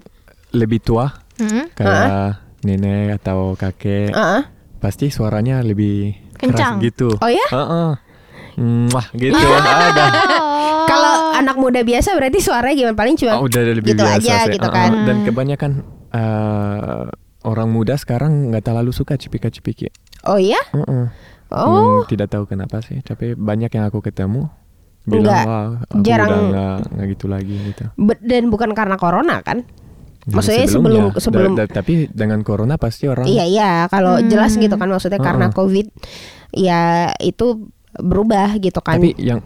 lebih 0.50 0.80
tua 0.80 1.12
Hmm? 1.34 1.66
kayak 1.74 2.40
nenek 2.62 3.18
atau 3.18 3.52
kakek 3.52 4.08
Heeh. 4.08 4.42
pasti 4.78 5.10
suaranya 5.10 5.60
lebih 5.60 6.14
Kencang. 6.36 6.74
keras 6.76 6.84
gitu. 6.84 7.08
Oh 7.14 7.28
ya? 7.28 7.46
Heeh. 7.48 7.90
Mwah 8.86 9.06
gitu 9.12 9.34
ada. 9.34 10.04
Kalau 10.90 11.12
anak 11.34 11.56
muda 11.56 11.80
biasa 11.80 12.14
berarti 12.14 12.38
suaranya 12.38 12.76
gimana? 12.76 12.94
Paling 12.94 13.16
cuma 13.16 13.32
Oh, 13.36 13.44
udah 13.44 13.60
lebih 13.64 13.92
gitu 13.92 14.00
biasa 14.00 14.20
aja 14.20 14.36
sih. 14.46 14.54
gitu 14.54 14.68
kan. 14.68 14.90
Dan 15.02 15.16
kebanyakan 15.24 15.70
eh, 16.12 17.04
orang 17.42 17.68
muda 17.68 17.94
sekarang 17.94 18.48
nggak 18.48 18.64
terlalu 18.64 18.90
suka 18.90 19.14
cipika-cipiki. 19.14 19.90
Oh 20.24 20.36
ya? 20.36 20.60
Heeh. 20.70 21.04
Oh. 21.50 22.02
Hmm, 22.02 22.06
tidak 22.06 22.30
tahu 22.30 22.46
kenapa 22.46 22.78
sih, 22.80 22.98
tapi 23.00 23.34
banyak 23.34 23.68
yang 23.68 23.86
aku 23.86 24.00
ketemu 24.00 24.50
bilang 25.04 25.22
Nggak, 25.28 25.44
wah 25.44 25.66
aku 25.84 26.00
jarang. 26.00 26.28
udah 26.28 26.40
nggak 26.40 26.76
nggak 26.90 27.06
gitu 27.12 27.26
lagi 27.28 27.54
gitu. 27.68 27.84
Dan 28.22 28.42
bukan 28.48 28.70
karena 28.72 28.96
corona 28.96 29.38
kan? 29.40 29.62
Maksudnya 30.26 30.64
sebelumnya. 30.64 31.12
sebelum- 31.12 31.20
sebelum- 31.20 31.54
Da- 31.54 31.64
da- 31.64 31.74
tapi 31.74 32.08
dengan 32.08 32.40
corona 32.40 32.74
pasti 32.74 33.04
orang 33.04 33.24
Iya 33.24 33.44
iya, 33.44 33.70
kalau 33.86 34.16
Hmm. 34.16 34.26
jelas 34.26 34.54
gitu 34.54 34.72
kan 34.72 34.86
maksudnya 34.86 35.18
karena 35.18 35.48
Heeh. 35.48 35.54
covid 35.54 35.86
ya 36.50 36.80
itu 37.18 37.68
berubah 37.94 38.56
gitu 38.56 38.80
kan. 38.80 38.96
Tapi 38.96 39.14
yang 39.16 39.44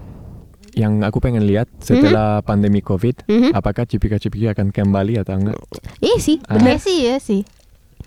yang 0.72 1.02
aku 1.02 1.18
pengen 1.18 1.42
lihat 1.42 1.66
setelah 1.78 2.38
pandemi 2.40 2.78
covid, 2.78 3.18
Mhm. 3.24 3.50
apakah 3.50 3.82
cipika-cipiki 3.82 4.46
akan 4.46 4.70
kembali 4.70 5.18
atau 5.18 5.34
enggak? 5.34 5.58
Iya 5.98 6.16
sih, 6.18 6.38
Ah. 6.40 6.54
benar. 6.54 6.76
Bener 6.76 6.78
sih 6.78 6.98
ya 7.02 7.16
sih. 7.18 7.42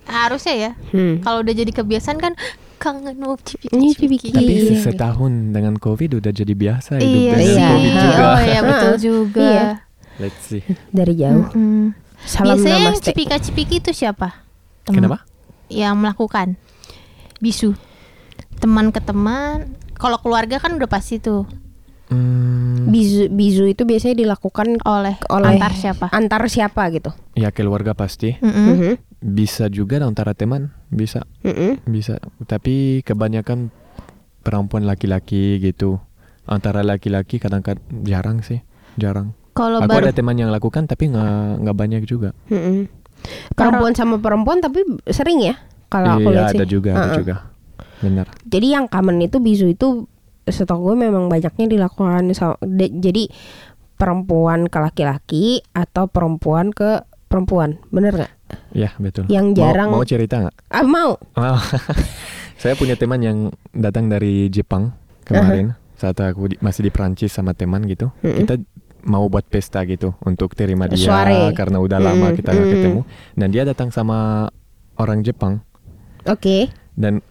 Harusnya 0.04 0.56
ya. 0.56 0.72
Hmm. 0.90 1.20
Kalau 1.20 1.44
udah 1.44 1.52
jadi 1.54 1.68
kebiasaan 1.70 2.18
kan 2.18 2.34
kangen 2.78 3.14
mau 3.16 3.36
cipika-cipiki. 3.38 3.94
cipiki. 3.94 4.30
Tapi 4.32 4.54
Iya. 4.72 4.82
setahun 4.82 5.32
dengan 5.52 5.76
covid 5.76 6.18
udah 6.18 6.32
jadi 6.32 6.54
biasa 6.54 6.98
hidup 6.98 7.06
Iya 7.06 7.34
dengan. 7.36 7.44
Iya. 7.52 7.68
covid 7.68 7.94
juga. 7.94 8.24
Oh 8.24 8.40
iya 8.42 8.60
betul 8.64 8.94
juga. 8.98 9.44
Iya. 9.44 9.68
Let's 10.18 10.42
see. 10.44 10.64
Dari 10.90 11.14
jauh. 11.14 11.46
Mm-mm. 11.52 11.86
Salam 12.24 12.58
Biasanya 12.58 12.78
yang 12.80 12.86
namaste. 12.94 13.06
cipika-cipiki 13.12 13.76
itu 13.80 13.92
siapa? 13.92 14.46
Temen 14.84 15.04
Kenapa? 15.04 15.26
Yang 15.68 15.96
melakukan 15.98 16.48
bisu. 17.38 17.74
Teman 18.58 18.90
ke 18.90 19.00
teman. 19.00 19.74
Kalau 19.94 20.18
keluarga 20.18 20.58
kan 20.58 20.74
udah 20.74 20.88
pasti 20.88 21.18
tuh 21.18 21.46
Hmm, 22.12 22.92
Bizu 22.92 23.32
bizu 23.32 23.72
itu 23.72 23.88
biasanya 23.88 24.20
dilakukan 24.20 24.84
oleh, 24.84 25.16
oleh 25.32 25.56
antar 25.56 25.72
siapa. 25.72 26.12
Antar 26.12 26.44
siapa 26.52 26.92
gitu. 26.92 27.16
ya 27.34 27.56
keluarga 27.56 27.96
pasti. 27.96 28.36
Mm-mm. 28.36 28.68
Mhm. 28.68 28.94
Bisa 29.24 29.72
juga 29.72 30.04
antara 30.04 30.36
teman, 30.36 30.76
bisa, 30.92 31.24
Mhm. 31.40 31.88
bisa. 31.88 32.20
Tapi 32.44 33.00
kebanyakan 33.00 33.72
perempuan 34.44 34.84
laki-laki 34.84 35.64
gitu. 35.64 36.04
Antara 36.44 36.84
laki-laki 36.84 37.40
kadang-kadang 37.40 37.80
jarang 38.04 38.44
sih, 38.44 38.60
jarang. 39.00 39.32
Kalau 39.52 39.78
Aku 39.78 39.90
baru 39.90 40.06
ada 40.06 40.14
teman 40.14 40.34
yang 40.34 40.48
lakukan 40.48 40.86
tapi 40.86 41.08
nggak 41.08 41.28
nggak 41.60 41.76
banyak 41.76 42.02
juga. 42.04 42.32
Mhm. 42.48 42.88
Perempuan 43.52 43.94
sama 43.94 44.16
perempuan 44.18 44.58
tapi 44.58 44.82
sering 45.06 45.44
ya 45.44 45.56
kalau 45.88 46.16
aku 46.16 46.30
Iya 46.30 46.36
lihat 46.40 46.50
sih. 46.50 46.58
ada 46.58 46.66
juga, 46.66 46.90
ada 46.92 47.02
Heeh. 47.06 47.18
juga. 47.18 47.36
Benar. 48.00 48.26
Jadi 48.44 48.68
yang 48.68 48.86
common 48.88 49.18
itu 49.20 49.38
bisu 49.38 49.68
itu 49.68 50.08
setahu 50.44 50.90
gue 50.90 50.96
memang 51.00 51.28
banyaknya 51.28 51.70
dilakukan 51.70 52.32
sama, 52.32 52.58
de- 52.62 52.90
jadi 52.92 53.30
perempuan 53.96 54.66
ke 54.66 54.78
laki-laki 54.80 55.46
atau 55.70 56.08
perempuan 56.08 56.72
ke 56.72 57.06
perempuan, 57.28 57.78
bener 57.88 58.12
nggak? 58.16 58.34
Ya 58.74 58.90
betul. 58.98 59.28
Yang 59.28 59.46
Mau- 59.48 59.56
jarang 59.56 59.90
mau, 59.90 60.04
cerita 60.04 60.36
nggak? 60.42 60.56
ah 60.68 60.84
mau 60.84 61.16
Oh, 61.36 61.62
saya 62.62 62.74
punya 62.74 62.96
teman 62.96 63.20
yang 63.20 63.38
datang 63.72 64.08
dari 64.08 64.50
Jepang 64.50 64.92
kemarin 65.24 65.78
saat 65.94 66.18
aku 66.18 66.50
di- 66.50 66.60
masih 66.60 66.82
di 66.82 66.92
Prancis 66.92 67.30
sama 67.30 67.54
teman 67.54 67.86
gitu. 67.86 68.10
Mm-mm. 68.20 68.42
Kita 68.42 68.58
mau 69.04 69.26
buat 69.26 69.44
pesta 69.44 69.82
gitu 69.84 70.14
untuk 70.22 70.54
terima 70.54 70.86
dia 70.86 70.98
Soare. 71.00 71.52
karena 71.52 71.78
udah 71.78 71.98
lama 71.98 72.30
Mm, 72.30 72.36
kita 72.36 72.50
nggak 72.50 72.68
mm. 72.68 72.74
ketemu. 72.76 73.02
Dan 73.34 73.48
dia 73.50 73.64
datang 73.64 73.90
sama 73.90 74.50
orang 74.96 75.22
Jepang 75.22 75.66
oke 76.24 76.70
dan 76.94 77.26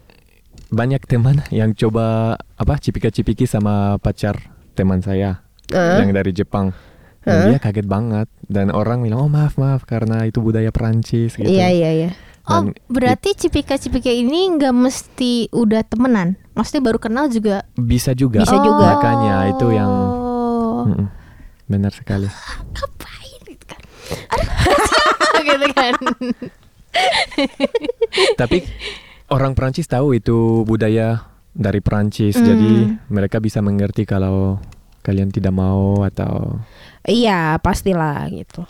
banyak 0.68 1.02
teman 1.04 1.42
yang 1.54 1.70
coba 1.72 2.34
apa 2.56 2.74
cipika-cipiki 2.76 3.44
sama 3.44 3.98
pacar 3.98 4.38
teman 4.72 4.98
saya 4.98 5.42
Heeh. 5.70 6.02
yang 6.02 6.10
dari 6.10 6.30
Jepang. 6.30 6.74
Dan 7.20 7.52
dia 7.52 7.60
kaget 7.60 7.84
banget 7.84 8.26
dan 8.48 8.72
orang 8.72 9.04
bilang 9.04 9.20
oh 9.20 9.30
maaf 9.30 9.54
maaf 9.54 9.84
karena 9.84 10.24
itu 10.24 10.40
budaya 10.40 10.72
Prancis 10.72 11.36
gitu. 11.36 11.44
iya 11.44 11.68
iya 11.68 11.90
iya 11.92 12.10
Oh, 12.50 12.66
berarti 12.88 13.36
cipika-cipika 13.36 14.10
ini 14.10 14.50
nggak 14.50 14.74
mesti 14.74 15.52
udah 15.54 15.86
temenan. 15.86 16.34
Maksudnya 16.58 16.82
baru 16.82 16.98
kenal 16.98 17.30
juga. 17.30 17.62
bisa 17.76 18.10
juga. 18.10 18.42
Bisa 18.42 18.58
juga. 18.58 18.98
Makanya 18.98 19.54
itu 19.54 19.66
yang 19.70 19.86
Oh. 19.86 20.88
Benar 21.70 21.94
sekali. 21.94 22.26
Ngapain 22.74 23.40
gitu 23.46 23.64
kan? 23.64 23.80
Aduh, 24.34 25.42
gitu 25.48 25.66
kan. 25.70 25.94
Tapi 28.34 28.66
orang 29.30 29.54
Prancis 29.54 29.86
tahu 29.86 30.12
itu 30.12 30.66
budaya 30.66 31.30
dari 31.50 31.78
Prancis, 31.78 32.34
Hmm. 32.34 32.46
jadi 32.46 32.70
mereka 33.06 33.38
bisa 33.38 33.58
mengerti 33.58 34.02
kalau 34.02 34.58
kalian 35.00 35.30
tidak 35.30 35.50
mau 35.50 36.02
atau 36.04 36.60
iya 37.02 37.56
pastilah 37.56 38.28
gitu 38.28 38.66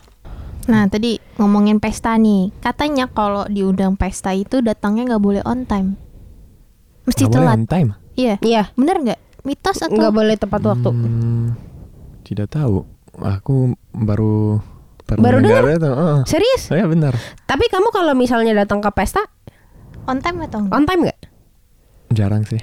Nah, 0.60 0.86
tadi 0.86 1.18
ngomongin 1.34 1.82
pesta 1.82 2.14
nih. 2.14 2.54
Katanya 2.62 3.10
kalau 3.10 3.42
diundang 3.50 3.98
pesta 3.98 4.30
itu 4.30 4.60
datangnya 4.60 5.08
nggak 5.08 5.24
boleh 5.24 5.42
on 5.42 5.66
time. 5.66 5.98
Mesti 7.08 7.26
boleh 7.26 7.34
telat. 7.34 7.56
on 7.58 7.64
time. 7.66 7.90
Iya. 8.14 8.34
iya 8.38 8.62
Bener 8.76 9.02
nggak? 9.02 9.20
Mitos 9.42 9.80
atau 9.80 9.90
nggak 9.90 10.14
boleh 10.14 10.36
tepat 10.36 10.60
waktu 10.62 10.90
Hmm, 10.92 11.56
tidak 12.30 12.48
tahu. 12.48 12.86
Aku 13.18 13.74
baru 13.90 14.62
pernah 15.02 15.22
Baru 15.26 15.38
dengar 15.42 15.66
itu. 15.66 15.90
Oh, 15.90 16.22
serius 16.22 16.62
saya 16.64 16.86
benar. 16.86 17.18
tapi 17.42 17.66
kamu 17.66 17.90
kalau 17.90 18.14
misalnya 18.14 18.54
datang 18.54 18.78
ke 18.78 18.86
pesta 18.94 19.18
on 20.06 20.22
time 20.22 20.46
atau 20.46 20.62
enggak? 20.62 20.72
on 20.72 20.84
time 20.86 21.02
nggak 21.04 21.20
Jarang 22.10 22.42
sih. 22.42 22.58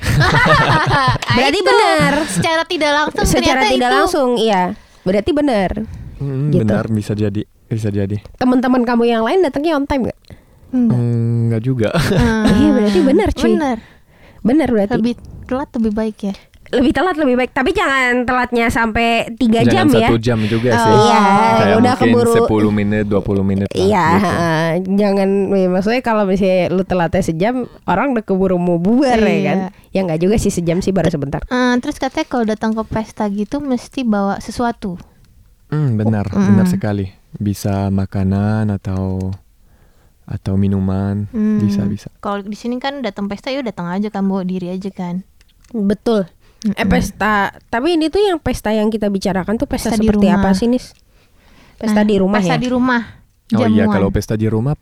Berarti 1.39 1.59
benar. 1.61 2.13
Secara 2.27 2.63
tidak 2.63 2.91
langsung 2.93 3.23
Secara 3.23 3.63
tidak 3.63 3.71
itu 3.71 3.95
langsung, 3.95 4.29
iya. 4.35 4.75
Berarti 5.03 5.31
benar. 5.31 5.71
Hmm, 6.19 6.51
Gitu. 6.51 6.67
Benar 6.67 6.83
bisa 6.91 7.15
jadi, 7.15 7.47
bisa 7.63 7.87
jadi. 7.87 8.19
Teman-teman 8.35 8.83
kamu 8.83 9.07
yang 9.07 9.23
lain 9.23 9.39
datangnya 9.39 9.79
on 9.79 9.87
time 9.87 10.11
gak? 10.11 10.19
Enggak. 10.75 10.99
Hmm, 10.99 11.39
Enggak 11.47 11.61
juga. 11.63 11.89
Iya, 12.43 12.69
berarti 12.75 12.99
benar, 12.99 13.29
cuy. 13.31 13.51
Benar. 13.55 13.77
Benar 14.43 14.67
berarti. 14.67 14.93
Lebih 14.99 15.13
telat 15.47 15.69
lebih 15.79 15.91
baik 15.95 16.17
ya. 16.23 16.33
Lebih 16.67 16.91
telat 16.91 17.15
lebih 17.15 17.35
baik, 17.35 17.51
tapi 17.51 17.71
jangan 17.71 18.23
telatnya 18.23 18.67
sampai 18.67 19.31
3 19.31 19.63
jam 19.63 19.87
Jangan 19.87 19.95
ya. 19.95 20.09
satu 20.09 20.17
jam 20.17 20.39
juga 20.43 20.69
Oh. 20.69 20.77
sih. 20.77 20.95
Iya, 20.99 21.19
Kayak 21.23 21.77
udah 21.79 21.93
mungkin 21.95 22.11
keburu 22.11 22.31
10 22.33 22.69
menit, 22.69 23.05
20 23.05 23.39
menit 23.41 23.65
lah. 23.65 23.77
Iya, 23.77 24.05
gitu. 24.05 24.25
heeh. 24.27 24.67
jangan 24.97 25.29
ya, 25.49 25.67
maksudnya 25.69 26.01
kalau 26.01 26.23
misalnya 26.23 26.61
lu 26.69 26.83
telatnya 26.83 27.21
sejam, 27.21 27.55
orang 27.83 28.11
udah 28.11 28.21
keburu 28.21 28.55
mau 28.55 28.75
bubar 28.77 29.15
ya 29.17 29.27
Iya. 29.29 29.43
kan. 29.45 29.57
Ya 29.89 29.99
nggak 30.03 30.19
juga 30.19 30.35
sih 30.35 30.49
sejam 30.49 30.77
sih 30.77 30.91
baru 30.91 31.07
sebentar. 31.07 31.39
Eh, 31.41 31.75
terus 31.79 31.95
katanya 31.95 32.27
kalau 32.27 32.45
datang 32.45 32.71
ke 32.73 32.83
pesta 32.83 33.25
gitu 33.27 33.57
mesti 33.57 34.03
bawa 34.03 34.37
sesuatu. 34.37 34.99
Hmm, 35.67 35.95
benar, 35.95 36.27
Mm. 36.27 36.47
benar 36.49 36.65
sekali. 36.65 37.11
Bisa 37.33 37.87
makanan 37.87 38.71
atau 38.71 39.31
atau 40.25 40.53
minuman, 40.53 41.27
Hmm. 41.29 41.57
bisa 41.57 41.83
bisa. 41.83 42.11
Kalau 42.17 42.39
di 42.39 42.53
sini 42.53 42.75
kan 42.77 42.99
datang 42.99 43.25
pesta 43.25 43.47
ya 43.47 43.59
datang 43.61 43.87
aja 43.87 44.07
kan 44.09 44.21
bawa 44.21 44.43
diri 44.43 44.67
aja 44.67 44.91
kan. 44.91 45.23
Betul. 45.69 46.27
Eh 46.73 46.85
pesta, 46.85 47.53
tapi 47.69 47.93
ini 47.93 48.09
tuh 48.09 48.19
yang 48.19 48.37
pesta 48.37 48.69
yang 48.69 48.87
kita 48.87 49.07
bicarakan 49.07 49.55
tuh 49.55 49.65
pesta, 49.65 49.93
Pesta 49.93 50.01
seperti 50.01 50.25
apa 50.25 50.51
sih 50.51 50.65
Nis? 50.65 50.91
Pesta 51.77 52.01
Nah, 52.01 52.07
di 52.07 52.15
rumah 52.17 52.41
pesta 52.41 52.55
ya. 52.55 52.59
di 52.59 52.69
rumah. 52.69 53.01
Oh 53.53 53.63
iya, 53.63 53.85
Jamuan. 53.85 53.93
kalau 53.93 54.09
pesta 54.09 54.33
di 54.33 54.49
rumah 54.49 54.73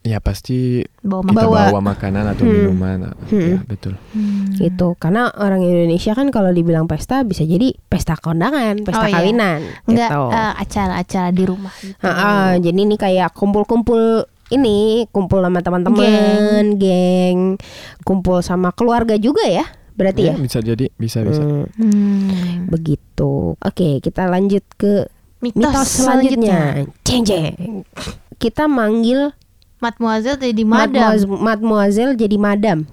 ya 0.00 0.16
pasti 0.16 0.80
bawa 1.02 1.20
kita 1.20 1.28
makanan. 1.28 1.44
Bawa. 1.44 1.60
bawa, 1.68 1.80
makanan 1.84 2.24
atau 2.30 2.44
Hmm. 2.46 2.54
minuman. 2.54 2.98
Hmm. 3.26 3.36
Ya, 3.42 3.58
betul. 3.60 3.94
Hmm. 4.14 4.48
Gitu, 4.54 4.88
karena 4.96 5.28
orang 5.34 5.60
Indonesia 5.60 6.14
kan 6.14 6.30
kalau 6.30 6.48
dibilang 6.50 6.86
pesta 6.86 7.20
bisa 7.20 7.42
jadi 7.42 7.74
pesta 7.84 8.14
kondangan, 8.14 8.80
pesta 8.80 9.04
Oh, 9.04 9.10
iya. 9.10 9.20
kawinan, 9.20 9.60
Enggak 9.84 10.08
gitu. 10.08 10.24
eh, 10.30 10.52
acara-acara 10.56 11.28
di 11.30 11.44
rumah 11.44 11.74
gitu. 11.76 12.00
Heeh, 12.00 12.48
jadi 12.62 12.78
ini 12.80 12.96
kayak 12.96 13.34
kumpul-kumpul 13.34 14.24
ini, 14.48 15.04
kumpul 15.10 15.38
sama 15.40 15.60
teman-teman, 15.60 16.74
geng. 16.74 17.60
kumpul 18.02 18.40
sama 18.40 18.72
keluarga 18.72 19.14
juga 19.14 19.44
ya, 19.44 19.62
berarti 20.00 20.20
ya. 20.22 20.32
Ya, 20.32 20.36
bisa 20.38 20.58
jadi, 20.58 20.86
bisa 20.94 21.20
bisa. 21.20 21.42
Hmm, 21.44 21.68
Hmm. 21.76 22.66
begitu. 22.66 23.52
Oke, 23.54 24.00
kita 24.00 24.24
lanjut 24.24 24.64
ke 24.74 25.04
Mitos, 25.38 25.60
mitos 25.62 25.88
selanjutnya. 25.94 26.84
Jeng 27.00 27.22
jeng. 27.22 27.84
Kita 28.36 28.64
manggil 28.64 29.32
Mademoiselle 29.78 30.36
jadi 30.36 30.62
madam. 30.62 31.16
Mademoiselle, 31.40 32.12
jadi 32.12 32.36
madam. 32.36 32.84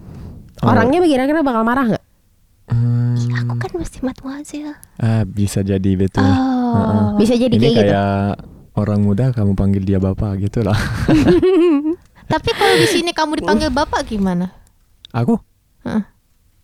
Oh. 0.58 0.72
Orangnya 0.72 1.00
kira-kira 1.02 1.40
bakal 1.42 1.62
marah 1.62 1.86
nggak? 1.86 2.06
Hmm, 2.68 3.16
Aku 3.44 3.54
kan 3.58 3.72
mesti 3.74 4.00
mademoiselle. 4.00 4.76
ah, 4.96 5.24
bisa 5.24 5.60
jadi 5.60 5.92
betul. 5.94 6.24
Oh. 6.24 6.32
Heeh. 6.74 7.04
Bisa 7.18 7.34
jadi 7.36 7.52
Ini 7.52 7.60
kayak 7.62 7.74
gitu. 7.74 7.84
kayak 7.86 8.32
orang 8.74 9.00
muda 9.02 9.32
kamu 9.32 9.52
panggil 9.54 9.84
dia 9.84 10.00
bapak 10.00 10.40
gitu 10.40 10.64
lah. 10.64 10.76
Tapi 12.32 12.50
kalau 12.54 12.76
di 12.78 12.88
sini 12.88 13.12
kamu 13.12 13.40
dipanggil 13.40 13.68
bapak 13.70 14.04
gimana? 14.06 14.52
aku, 15.10 15.40
Heeh. 15.84 16.04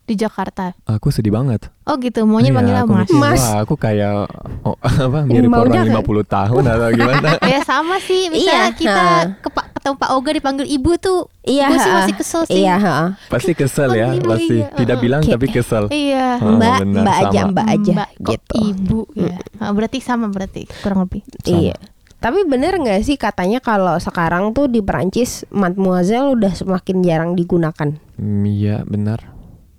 Di 0.04 0.14
Jakarta. 0.14 0.76
aku 0.84 1.08
sedih 1.08 1.32
banget. 1.32 1.72
Oh 1.84 1.96
gitu, 1.96 2.24
maunya 2.24 2.48
Iya, 2.48 2.56
panggil 2.56 2.76
aku 2.76 2.92
mas. 2.92 3.08
Mas. 3.10 3.40
Wah, 3.40 3.56
aku 3.60 3.74
kayak 3.74 4.28
oh, 4.62 4.76
apa 5.06 5.24
mirip 5.24 5.48
Maunya 5.48 5.80
orang 5.80 5.96
kayak- 5.96 6.04
50 6.04 6.24
tahun 6.30 6.62
atau 6.66 6.88
gimana? 6.92 7.28
ya 7.52 7.60
sama 7.60 7.96
sih, 7.98 8.28
misalnya 8.28 8.52
Iya, 8.52 8.62
kita 8.70 8.92
ha. 8.96 9.20
ke 9.34 9.48
Pak 9.48 9.64
ketemu 9.74 9.94
Pak 9.96 10.10
Oga 10.10 10.30
dipanggil 10.32 10.66
ibu 10.66 10.92
tuh. 10.96 11.28
Iya, 11.40 11.66
Gue 11.68 11.78
sih 11.78 11.92
masih 11.94 12.14
kesel 12.16 12.42
sih. 12.44 12.56
Iya, 12.58 12.74
ha-ha. 12.78 13.06
Pasti 13.28 13.52
kesel 13.52 13.90
ya, 13.92 14.08
pasti. 14.18 14.56
iya, 14.58 14.68
Tidak 14.72 14.96
bilang 14.98 15.20
tapi 15.20 15.46
kesel. 15.46 15.88
Iya. 15.88 16.40
Oh, 16.40 16.56
mbak, 16.56 16.78
benar, 16.80 17.02
mbak 17.02 17.16
aja, 17.22 17.40
mbak 17.46 17.66
aja, 17.66 17.92
Mbak, 17.94 18.08
kok 18.14 18.28
gitu. 18.30 18.54
Ibu 18.62 19.00
ya. 19.14 19.36
Ah, 19.56 19.72
berarti 19.72 19.98
sama 20.00 20.28
berarti 20.28 20.68
kurang 20.80 21.04
lebih. 21.04 21.20
Sama. 21.38 21.48
Iya. 21.50 21.76
Tapi 22.16 22.40
bener 22.42 22.80
nggak 22.80 23.04
sih 23.04 23.16
katanya 23.16 23.60
kalau 23.60 23.96
sekarang 23.96 24.56
tuh 24.56 24.64
di 24.64 24.80
Perancis 24.80 25.44
Mademoiselle 25.50 26.32
udah 26.32 26.52
semakin 26.52 27.04
jarang 27.04 27.32
digunakan. 27.32 28.00
Hmm, 28.16 28.44
Iya, 28.46 28.80
benar. 28.84 29.33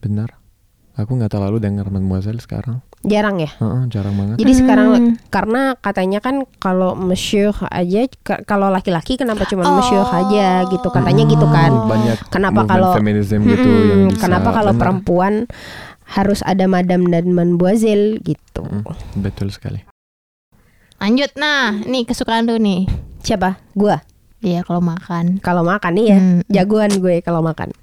Benar. 0.05 0.37
Aku 0.95 1.11
nggak 1.11 1.27
terlalu 1.27 1.59
dengar 1.59 1.89
Mademoiselle 1.89 2.39
sekarang. 2.39 2.79
Jarang 3.03 3.35
ya. 3.35 3.51
Heeh, 3.51 3.81
jarang 3.89 4.15
banget. 4.15 4.35
Jadi 4.39 4.51
sekarang 4.55 4.87
Hmm. 4.87 5.13
karena 5.27 5.61
katanya 5.75 6.19
kan 6.19 6.47
kalau 6.55 6.95
monsieur 6.95 7.51
aja 7.67 8.05
ka- 8.21 8.41
kalau 8.43 8.69
laki-laki 8.69 9.19
kenapa 9.19 9.43
cuma 9.43 9.65
Oh. 9.65 9.75
monsieur 9.75 10.05
aja 10.05 10.63
gitu 10.65 10.87
katanya 10.87 11.25
gitu 11.25 11.43
kan. 11.45 11.69
Hmm, 11.69 11.89
Banyak 11.89 12.17
Kenapa 12.29 12.63
kalau 12.63 12.95
gitu 12.95 13.67
Mm-mm, 13.67 13.89
yang 13.91 14.01
bisa 14.07 14.23
kenapa 14.23 14.49
kalau 14.53 14.71
benar. 14.71 14.81
perempuan 14.81 15.33
harus 16.07 16.39
ada 16.41 16.63
madam 16.63 17.03
dan 17.05 17.27
mademoiselle 17.29 18.21
gitu. 18.21 18.63
Mm, 18.63 18.85
betul 19.19 19.49
sekali. 19.49 19.83
Lanjut 20.95 21.35
nah, 21.35 21.75
nih 21.75 22.07
kesukaan 22.07 22.47
lu 22.47 22.55
nih. 22.55 22.87
Siapa? 23.19 23.59
Gua. 23.75 23.99
Iya 24.39 24.61
kalau 24.61 24.79
makan. 24.79 25.41
Kalau 25.41 25.65
makan 25.65 25.91
nih 25.91 26.05
ya, 26.07 26.17
Hmm. 26.17 26.39
jagoan 26.47 26.93
gue 26.95 27.19
kalau 27.19 27.41
makan. 27.41 27.73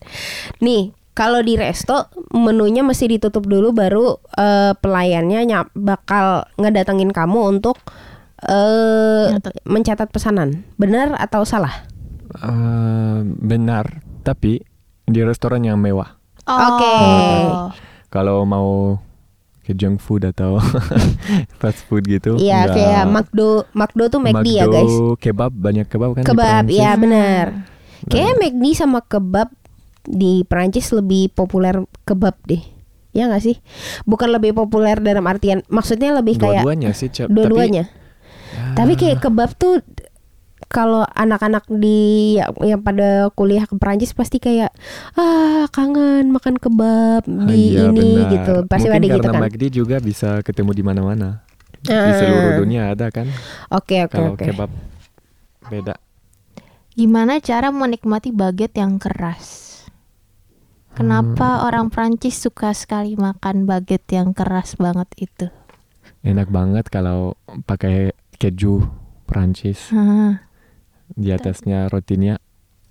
Nih, 0.60 0.94
kalau 1.12 1.44
di 1.44 1.60
resto 1.60 2.08
menunya 2.32 2.80
mesti 2.80 3.04
ditutup 3.08 3.44
dulu 3.44 3.72
baru 3.72 4.16
eh, 4.34 4.72
pelayannya 4.76 5.40
nyap, 5.44 5.66
bakal 5.76 6.48
ngedatengin 6.56 7.12
kamu 7.12 7.58
untuk 7.58 7.76
Nyatet. 8.42 9.54
mencatat 9.62 10.08
pesanan. 10.10 10.64
Benar 10.74 11.14
atau 11.14 11.44
salah? 11.44 11.84
Eh, 12.32 13.18
benar, 13.22 14.00
tapi 14.24 14.64
di 15.04 15.20
restoran 15.20 15.62
yang 15.62 15.76
mewah. 15.78 16.16
Oke. 16.42 16.94
Kalau 18.08 18.42
mau 18.42 18.98
ke 19.62 19.78
junk 19.78 20.02
food 20.02 20.26
atau 20.26 20.58
fast 21.62 21.86
food 21.86 22.02
gitu. 22.02 22.34
Iya, 22.34 22.66
kayak 22.66 23.04
McDo, 23.06 23.62
McDo 23.78 24.04
tuh 24.10 24.18
McD 24.18 24.48
ya, 24.58 24.66
McDo, 24.66 24.74
guys. 24.74 24.94
kebab 25.22 25.52
banyak 25.54 25.86
kebab 25.86 26.10
kan 26.18 26.22
di 26.24 26.28
Kebab, 26.28 26.64
iya 26.66 26.98
benar. 26.98 27.46
Nah, 27.62 28.10
Kayak 28.10 28.34
McD 28.42 28.64
sama 28.74 28.98
kebab 29.06 29.54
di 30.04 30.42
Perancis 30.42 30.90
lebih 30.90 31.30
populer 31.30 31.76
kebab 32.02 32.34
deh. 32.44 32.62
Ya 33.12 33.28
nggak 33.28 33.42
sih? 33.42 33.56
Bukan 34.02 34.30
lebih 34.30 34.52
populer 34.52 34.96
dalam 34.96 35.22
artian 35.24 35.60
maksudnya 35.68 36.12
lebih 36.12 36.36
kayak 36.36 36.64
dua-duanya 36.64 36.90
sih, 36.92 37.08
Cep. 37.08 37.28
dua-duanya. 37.28 37.86
Tapi, 37.86 38.72
Tapi 38.74 38.92
kayak 38.96 39.18
kebab 39.20 39.50
tuh 39.54 39.80
kalau 40.66 41.04
anak-anak 41.06 41.68
di 41.68 42.00
ya, 42.40 42.48
yang 42.64 42.80
pada 42.80 43.28
kuliah 43.30 43.62
ke 43.62 43.76
Perancis 43.76 44.16
pasti 44.16 44.40
kayak 44.40 44.72
ah 45.14 45.68
kangen 45.68 46.32
makan 46.32 46.56
kebab 46.56 47.22
Ah, 47.22 47.44
di 47.44 47.76
iya, 47.76 47.86
ini 47.86 48.00
benar. 48.16 48.32
gitu. 48.32 48.54
Pasti 48.64 48.88
Mungkin 48.88 49.04
ada 49.04 49.16
gitu 49.20 49.28
kan. 49.28 49.40
McD 49.44 49.62
juga 49.68 49.96
bisa 49.98 50.40
ketemu 50.40 50.70
di 50.72 50.82
mana-mana. 50.82 51.44
Di 51.78 51.92
Ah. 51.92 52.16
seluruh 52.16 52.52
dunia 52.58 52.88
ada 52.88 53.12
kan. 53.12 53.28
Oke 53.68 54.00
oke 54.00 54.16
Kalau 54.16 54.32
oke. 54.32 54.48
kebab 54.48 54.70
beda. 55.68 56.00
Gimana 56.92 57.36
cara 57.38 57.68
menikmati 57.68 58.30
baget 58.30 58.72
yang 58.74 58.96
keras? 58.96 59.61
Kenapa 60.92 61.64
orang 61.64 61.88
Prancis 61.88 62.36
suka 62.36 62.76
sekali 62.76 63.16
makan 63.16 63.64
baget 63.64 64.04
yang 64.12 64.36
keras 64.36 64.76
banget 64.76 65.08
itu? 65.16 65.46
Enak 66.20 66.52
banget 66.52 66.86
kalau 66.86 67.34
pakai 67.64 68.12
keju 68.36 68.86
Perancis 69.24 69.88
Hah. 69.90 70.44
di 71.08 71.32
atasnya 71.32 71.88
rotinya. 71.88 72.36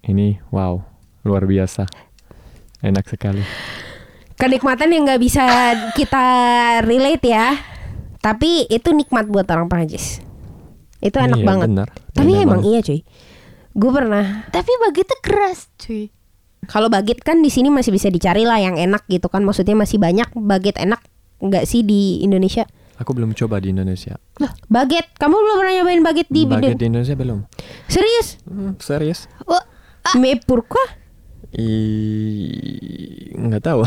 Ini 0.02 0.42
wow, 0.50 0.82
luar 1.22 1.46
biasa. 1.46 1.86
Enak 2.82 3.06
sekali. 3.06 3.46
Kenikmatan 4.34 4.90
yang 4.90 5.06
nggak 5.06 5.22
bisa 5.22 5.46
kita 5.94 6.26
relate 6.82 7.22
ya. 7.22 7.54
Tapi 8.18 8.66
itu 8.66 8.90
nikmat 8.90 9.30
buat 9.30 9.46
orang 9.46 9.70
Perancis. 9.70 10.18
Itu 10.98 11.22
enak 11.22 11.38
Iya, 11.38 11.46
banget. 11.46 11.68
benar. 11.70 11.88
Tapi 12.12 12.32
Enak 12.34 12.44
emang 12.44 12.62
banget. 12.62 12.70
iya 12.74 12.80
cuy. 12.82 13.00
Gue 13.72 13.92
pernah 13.94 14.26
Tapi 14.50 14.72
bagetnya 14.82 15.18
keras, 15.22 15.70
cuy. 15.78 16.10
Kalau 16.64 16.88
baget 16.88 17.20
kan 17.20 17.40
di 17.40 17.48
sini 17.48 17.68
masih 17.68 17.90
bisa 17.90 18.08
dicari 18.08 18.44
lah 18.44 18.58
yang 18.58 18.76
enak 18.76 19.06
gitu 19.06 19.26
kan. 19.26 19.42
Maksudnya 19.42 19.74
masih 19.74 19.98
banyak 19.98 20.30
baget 20.36 20.78
enak 20.78 21.02
nggak 21.40 21.64
sih 21.64 21.82
di 21.82 22.22
Indonesia? 22.22 22.70
Aku 22.96 23.12
belum 23.12 23.34
coba 23.34 23.58
di 23.58 23.70
Indonesia. 23.70 24.14
Baget, 24.68 25.10
kamu 25.16 25.34
belum 25.34 25.56
pernah 25.58 25.74
nyobain 25.76 26.02
baget 26.02 26.28
di 26.28 26.46
Baget 26.46 26.78
di 26.78 26.86
Indonesia 26.86 27.14
belum. 27.14 27.40
Serius? 27.88 28.38
Hmm, 28.44 28.78
serius? 28.78 29.26
Oh, 29.44 29.58
Mais 30.16 30.38
pourquoi? 30.40 30.86
I 31.52 31.68
nggak 33.34 33.64
tahu. 33.64 33.82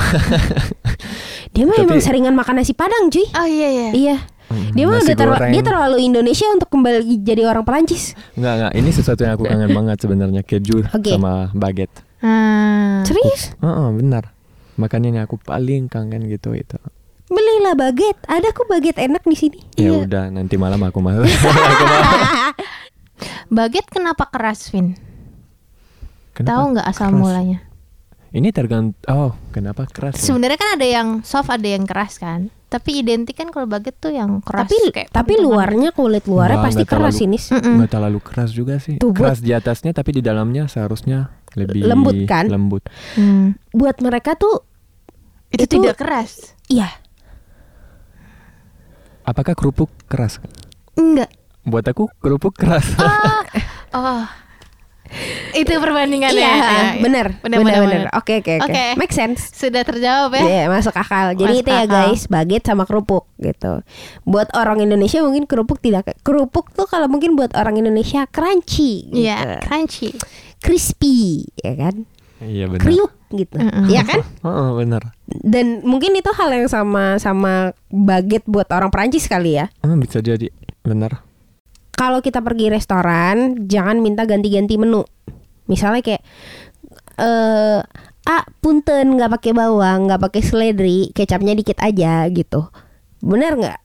Dia 1.55 1.65
mah 1.65 1.77
Tapi- 1.77 1.87
emang 1.87 2.01
seringan 2.01 2.35
makan 2.35 2.59
nasi 2.59 2.75
padang 2.75 3.07
cuy. 3.07 3.23
oh 3.31 3.47
iya 3.47 3.69
ya. 3.71 3.89
Iya. 3.95 4.17
Hmm, 4.45 4.75
Dia 4.75 4.85
mah 4.85 4.99
udah 4.99 5.17
terla- 5.17 5.39
goreng. 5.41 5.53
dia 5.53 5.63
terlalu 5.63 5.97
Indonesia 6.03 6.47
untuk 6.51 6.69
kembali 6.69 7.01
jadi 7.23 7.43
orang 7.45 7.63
Perancis. 7.63 8.13
Nggak 8.35 8.55
nggak. 8.59 8.73
Ini 8.75 8.91
sesuatu 8.91 9.21
yang 9.23 9.33
aku 9.33 9.45
kangen 9.47 9.71
banget 9.79 9.97
sebenarnya 9.97 10.43
keju 10.43 10.83
Oke. 10.85 11.15
sama 11.15 11.49
baget. 11.53 11.89
Hmm. 12.25 13.05
Serius? 13.05 13.53
Oh, 13.59 13.93
benar. 13.93 14.33
Makanya 14.75 15.09
ini 15.11 15.21
aku 15.21 15.37
paling 15.37 15.87
kangen 15.87 16.25
gitu 16.25 16.51
itu. 16.53 16.81
Belilah 17.27 17.73
baget. 17.75 18.17
Ada 18.25 18.49
kok 18.51 18.65
baget 18.65 18.97
enak 18.99 19.21
di 19.23 19.35
sini. 19.35 19.61
Ya 19.75 19.93
Iya. 19.93 19.99
udah 20.03 20.25
nanti 20.31 20.57
malam 20.57 20.81
aku 20.81 20.99
mau. 21.05 21.21
Baget 23.47 23.87
kenapa 23.87 24.27
keras, 24.27 24.69
Vin? 24.69 24.97
Kenapa 26.33 26.49
Tahu 26.51 26.63
nggak 26.73 26.87
asal 26.87 27.09
keras? 27.09 27.21
mulanya? 27.21 27.59
Ini 28.31 28.51
tergantung. 28.51 28.99
Oh, 29.07 29.31
kenapa 29.51 29.87
keras? 29.87 30.19
ya? 30.19 30.27
Sebenarnya 30.27 30.59
kan 30.59 30.71
ada 30.75 30.83
yang 30.83 31.09
soft, 31.23 31.47
ada 31.49 31.63
yang 31.65 31.85
keras 31.85 32.19
kan. 32.19 32.51
Tapi 32.67 32.99
identik 32.99 33.39
kan 33.39 33.49
kalau 33.49 33.71
baget 33.71 33.95
tuh 33.95 34.11
yang 34.11 34.43
keras. 34.43 34.67
Tapi 34.67 34.91
kayak 34.91 35.09
tapi 35.09 35.39
luarnya 35.39 35.95
kulit 35.95 36.27
luarnya 36.27 36.59
Nggak, 36.59 36.67
pasti 36.67 36.83
nggak 36.83 36.91
keras 36.91 37.15
terlalu- 37.15 37.27
ini. 37.31 37.39
Mm-mm. 37.39 37.75
nggak 37.79 37.91
terlalu 37.93 38.19
keras 38.21 38.51
juga 38.51 38.75
sih. 38.77 38.99
Tuh, 38.99 39.15
buat- 39.15 39.31
keras 39.31 39.39
di 39.39 39.55
atasnya 39.55 39.95
tapi 39.95 40.11
di 40.11 40.21
dalamnya 40.21 40.67
seharusnya 40.67 41.31
lebih 41.55 41.83
Lembut 41.83 42.15
kan? 42.25 42.47
Lembut. 42.47 42.83
Hmm. 43.15 43.55
Buat 43.71 43.99
mereka 43.99 44.35
tuh 44.35 44.63
Itu, 45.49 45.65
Itu- 45.65 45.75
tidak 45.81 45.97
keras. 45.97 46.55
iya 46.67 46.91
Apakah 49.23 49.55
kerupuk 49.55 49.89
keras? 50.05 50.37
Enggak. 50.95 51.33
Buat 51.63 51.87
aku 51.87 52.11
kerupuk 52.19 52.55
keras. 52.55 52.85
Oh. 53.95 54.27
Itu 55.55 55.71
perbandingannya. 55.71 56.35
iya, 56.35 56.51
Ya, 56.51 56.59
ya. 56.59 56.83
bener, 56.99 57.39
Bener, 57.39 57.63
bener, 57.63 57.79
bener. 57.79 58.03
Oke, 58.11 58.43
oke, 58.43 58.59
oke. 58.59 58.99
Make 58.99 59.15
sense. 59.15 59.55
Sudah 59.55 59.87
terjawab 59.87 60.35
ya. 60.35 60.43
Iya, 60.43 60.63
masuk 60.67 60.91
akal. 60.91 61.39
Jadi 61.39 61.55
Masuk 61.55 61.63
itu 61.63 61.71
ya 61.71 61.87
akal. 61.87 61.95
guys, 62.11 62.23
baget 62.27 62.63
sama 62.67 62.83
kerupuk 62.83 63.31
gitu. 63.39 63.87
Buat 64.27 64.51
orang 64.51 64.83
Indonesia 64.83 65.23
mungkin 65.23 65.47
kerupuk 65.47 65.79
tidak 65.79 66.11
kerupuk 66.27 66.75
tuh 66.75 66.91
kalau 66.91 67.07
mungkin 67.07 67.39
buat 67.39 67.55
orang 67.55 67.79
Indonesia 67.79 68.27
crunchy 68.27 69.07
gitu. 69.15 69.23
Iya, 69.23 69.63
crunchy. 69.63 70.11
Crispy, 70.65 71.45
ya 71.61 71.77
kan? 71.77 72.09
iya 72.41 72.65
benar. 72.69 72.85
Kriuk 72.89 73.13
gitu. 73.33 73.57
Mm-mm. 73.57 73.89
Iya 73.89 74.03
kan? 74.05 74.21
Oh, 74.45 74.81
benar. 74.81 75.13
Dan 75.29 75.85
mungkin 75.85 76.17
itu 76.17 76.29
hal 76.33 76.51
yang 76.53 76.69
sama 76.69 77.21
sama 77.21 77.73
baget 77.93 78.45
buat 78.49 78.69
orang 78.73 78.89
Perancis 78.89 79.29
kali 79.29 79.61
ya. 79.61 79.69
Hmm, 79.85 80.01
bisa 80.01 80.25
jadi. 80.25 80.49
Benar. 80.85 81.21
Kalau 81.95 82.19
kita 82.21 82.43
pergi 82.43 82.73
restoran, 82.75 83.69
jangan 83.71 84.03
minta 84.03 84.27
ganti-ganti 84.27 84.75
menu. 84.81 85.07
Misalnya 85.71 86.03
kayak 86.03 86.23
eh 87.15 87.81
ah 88.25 88.45
punten 88.59 89.15
nggak 89.15 89.31
pakai 89.39 89.53
bawang, 89.55 90.11
nggak 90.11 90.23
pakai 90.27 90.43
seledri, 90.43 91.13
kecapnya 91.15 91.55
dikit 91.55 91.79
aja 91.81 92.27
gitu. 92.33 92.67
Bener 93.23 93.55
nggak? 93.55 93.79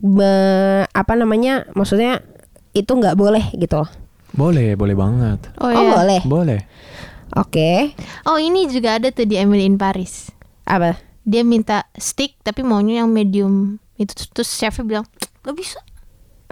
Be- 0.00 0.86
apa 0.88 1.12
namanya? 1.18 1.66
Maksudnya 1.74 2.22
itu 2.72 2.92
nggak 2.92 3.18
boleh 3.18 3.50
gitu. 3.58 3.82
loh. 3.82 3.90
Boleh, 4.34 4.74
boleh 4.74 4.92
banget. 4.92 5.40
Oh, 5.56 5.66
Oh, 5.66 5.72
iya. 5.72 5.90
boleh. 5.94 6.20
Boleh. 6.26 6.60
Oke. 7.34 7.94
Oh, 8.26 8.36
ini 8.36 8.66
juga 8.66 8.98
ada 8.98 9.10
tuh 9.10 9.24
di 9.24 9.34
Emily 9.34 9.64
in 9.64 9.78
Paris. 9.78 10.30
Apa? 10.66 10.98
Dia 11.22 11.42
minta 11.42 11.86
steak 11.94 12.36
tapi 12.42 12.60
maunya 12.60 13.02
yang 13.02 13.10
medium. 13.10 13.78
Itu 13.94 14.12
terus 14.30 14.50
chefnya 14.50 14.84
bilang, 14.84 15.06
"Gak 15.40 15.54
bisa." 15.54 15.78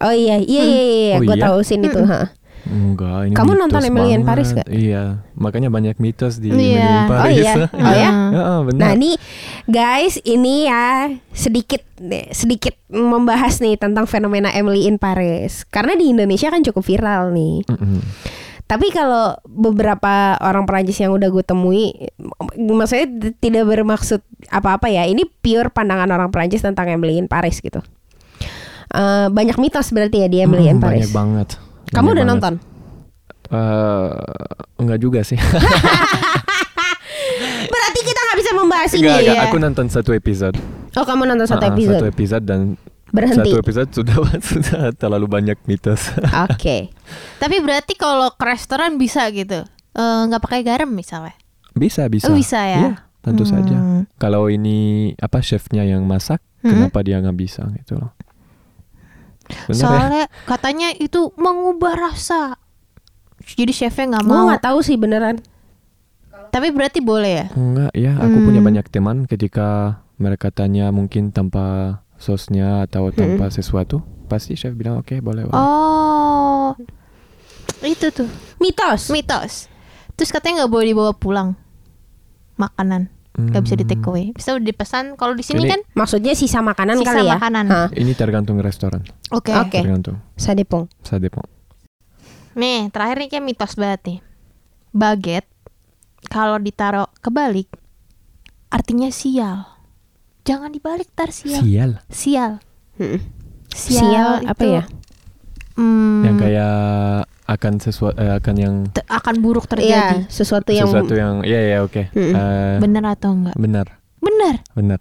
Oh 0.01 0.11
iya, 0.11 0.39
iya, 0.39 0.63
iya, 0.63 0.83
iya, 0.83 1.17
Oh 1.19 1.23
gue 1.23 1.37
iya? 1.37 1.45
tahu 1.45 1.59
scene 1.63 1.87
itu. 1.87 2.01
ha. 2.03 2.31
Enggak, 2.63 3.27
ini 3.27 3.35
Kamu 3.35 3.53
nonton 3.57 3.81
Emily 3.81 4.13
in. 4.13 4.23
Paris 4.23 4.53
gak? 4.53 4.67
Iya, 4.67 5.27
makanya 5.35 5.67
banyak 5.67 5.97
mitos 5.97 6.39
di 6.39 6.49
Iya. 6.49 6.55
Emily 6.55 6.71
in 6.71 6.95
Oh 6.95 7.07
Paris. 7.09 7.37
iya, 7.37 7.55
oh 7.75 7.93
ya. 7.93 8.11
Heeh, 8.31 8.59
benar. 8.65 8.81
Nah 8.81 8.93
nih 8.95 9.15
guys 9.65 10.15
ini 10.21 10.55
ya 10.65 10.85
sedikit 11.31 11.83
sedikit 12.31 12.75
membahas 12.87 13.59
nih 13.59 13.75
tentang 13.77 14.05
fenomena 14.05 14.49
Emily 14.49 14.87
in 14.87 14.97
Paris 14.97 15.63
karena 15.65 15.95
di 15.95 16.09
Indonesia 16.09 16.49
kan 16.49 16.63
cukup 16.63 16.83
viral 16.83 17.31
nih. 17.31 17.67
Mm-mm. 17.67 17.99
Tapi 18.63 18.89
kalau 18.89 19.37
beberapa 19.45 20.39
orang 20.39 20.65
Perancis 20.65 20.97
yang 20.97 21.13
udah 21.13 21.29
gue 21.29 21.43
temui, 21.43 21.93
maksudnya 22.57 23.05
tidak 23.37 23.69
bermaksud 23.69 24.23
apa-apa 24.49 24.89
ya. 24.89 25.05
Ini 25.05 25.29
pure 25.37 25.69
pandangan 25.69 26.09
orang 26.09 26.31
Perancis 26.31 26.63
tentang 26.63 26.89
Emily 26.89 27.19
in 27.19 27.27
Paris 27.27 27.61
gitu. 27.61 27.85
Eh, 28.89 29.27
banyak 29.29 29.57
mitos 29.57 29.89
berarti 29.89 30.21
ya 30.21 30.29
di 30.29 30.41
Emily 30.41 30.69
in 30.69 30.77
Hmm, 30.77 30.85
Paris. 30.85 31.05
Banyak 31.05 31.13
banget. 31.13 31.49
Kamu 31.93 32.09
udah 32.09 32.17
banget. 32.19 32.33
nonton? 32.33 32.55
Eh, 33.49 34.11
enggak 34.79 34.99
juga 34.99 35.21
sih. 35.21 35.37
Berarti 37.65 38.01
kita 38.03 38.21
nggak 38.23 38.39
bisa 38.39 38.51
membahas 38.55 38.91
ini. 38.93 39.01
enggak, 39.03 39.19
enggak. 39.21 39.37
ya? 39.37 39.43
Aku 39.47 39.57
nonton 39.59 39.87
satu 39.89 40.11
episode. 40.13 40.57
Oh 40.93 41.05
kamu 41.05 41.25
nonton 41.27 41.47
satu 41.47 41.65
Ah, 41.65 41.71
episode. 41.71 41.99
Satu 41.99 42.09
episode 42.09 42.45
dan 42.45 42.61
Berhenti. 43.09 43.45
satu 43.45 43.57
episode 43.59 43.89
sudah 43.93 44.17
sudah 44.51 44.83
terlalu 44.93 45.27
banyak 45.27 45.59
mitos. 45.65 46.13
Oke. 46.49 46.89
Tapi 47.37 47.57
berarti 47.61 47.93
kalau 47.95 48.31
ke 48.31 48.45
restoran 48.47 48.97
bisa 48.97 49.29
gitu. 49.31 49.65
Eh, 49.93 50.21
nggak 50.27 50.41
pakai 50.41 50.61
garam 50.63 50.89
misalnya. 50.89 51.37
bisa, 51.73 52.05
bisa. 52.05 52.29
Oh, 52.29 52.37
bisa 52.37 52.61
ya? 52.63 52.77
Iya, 52.79 52.93
tentu 53.23 53.45
Hmm. 53.45 53.51
saja. 53.51 53.77
Kalau 54.17 54.49
ini 54.49 55.13
apa 55.17 55.41
chefnya 55.41 55.81
yang 55.83 56.05
masak, 56.05 56.41
Hmm. 56.61 56.69
kenapa 56.71 57.01
dia 57.01 57.17
nggak 57.17 57.33
bisa 57.35 57.65
gitu 57.77 57.97
loh. 57.97 58.13
Bener 59.43 59.69
ya? 59.69 59.75
Soalnya 59.77 60.25
katanya 60.45 60.89
itu 60.93 61.31
mengubah 61.35 61.95
rasa. 61.95 62.57
Jadi 63.43 63.73
chefnya 63.73 64.17
nggak 64.17 64.25
Gue 64.25 64.33
mau. 64.33 64.47
nggak 64.49 64.63
tahu 64.63 64.79
sih 64.81 64.95
beneran. 64.95 65.43
Tapi 66.49 66.69
berarti 66.69 67.01
boleh 67.01 67.33
ya? 67.33 67.47
Enggak 67.53 67.93
ya, 67.93 68.13
aku 68.15 68.37
punya 68.41 68.61
Hmm. 68.61 68.69
banyak 68.69 68.87
teman 68.87 69.17
ketika 69.25 69.99
mereka 70.17 70.53
tanya 70.53 70.93
mungkin 70.93 71.33
tanpa 71.33 71.99
sosnya 72.17 72.85
atau 72.85 73.09
tanpa 73.09 73.49
sesuatu, 73.49 73.99
pasti 74.27 74.53
chef 74.53 74.73
bilang 74.73 75.01
oke 75.01 75.17
boleh. 75.19 75.49
boleh." 75.49 75.57
Oh, 75.57 76.77
itu 77.81 78.13
tuh 78.13 78.29
Mitos. 78.57 79.09
mitos. 79.09 79.67
Terus 80.13 80.31
katanya 80.31 80.63
nggak 80.63 80.71
boleh 80.71 80.87
dibawa 80.87 81.13
pulang 81.13 81.57
makanan, 82.55 83.09
nggak 83.33 83.63
bisa 83.63 83.75
di 83.75 83.85
take 83.85 84.01
Hmm. 84.01 84.11
away. 84.11 84.27
Bisa 84.31 84.55
dipesan. 84.55 85.17
Kalau 85.17 85.33
di 85.33 85.41
sini 85.41 85.65
Ini- 85.65 85.71
kan, 85.71 85.81
Maksudnya 85.95 86.33
sisa 86.33 86.61
makanan 86.61 87.01
Sisa 87.01 87.07
kali 87.09 87.25
ya? 87.25 87.37
makanan. 87.37 87.65
Hah, 87.67 87.89
Ini 87.91 88.13
tergantung 88.13 88.57
restoran, 88.59 89.01
oke. 89.29 89.49
Oke. 89.51 89.81
tergantung. 89.81 90.21
Ça 90.37 90.53
dépend. 90.53 90.89
Nih 92.53 92.93
terakhir 92.93 93.17
nih 93.19 93.29
kayak 93.31 93.45
mitos 93.47 93.73
banget 93.75 94.01
nih. 94.05 94.19
Baget 94.93 95.49
kalau 96.29 96.61
ditaruh 96.61 97.09
kebalik 97.19 97.73
artinya 98.69 99.09
sial. 99.09 99.65
Jangan 100.43 100.69
dibalik 100.69 101.09
tar 101.13 101.33
sial. 101.33 101.65
Sial. 101.65 101.91
Sial. 102.09 102.53
Hmm. 102.99 103.25
Sial, 103.73 104.05
Sial 104.05 104.33
apa 104.45 104.61
itu, 104.61 104.69
ya? 104.69 104.85
hmm, 105.81 106.21
Yang 106.23 106.37
kayak 106.37 106.77
akan 107.45 107.73
sesuatu 107.77 108.15
akan 108.17 108.55
yang 108.57 108.75
te- 108.89 109.03
akan 109.05 109.35
buruk 109.39 109.67
terjadi. 109.67 110.25
sesuatu 110.29 110.71
yang 110.71 110.87
sesuatu 110.87 111.13
yang 111.13 111.43
iya 111.43 111.61
ya 111.69 111.79
oke. 111.81 112.09
Eh, 112.09 112.77
Bener 112.79 113.03
atau 113.05 113.33
enggak? 113.33 113.55
benar, 113.55 113.87
Bener. 114.17 114.63
benar. 114.73 115.01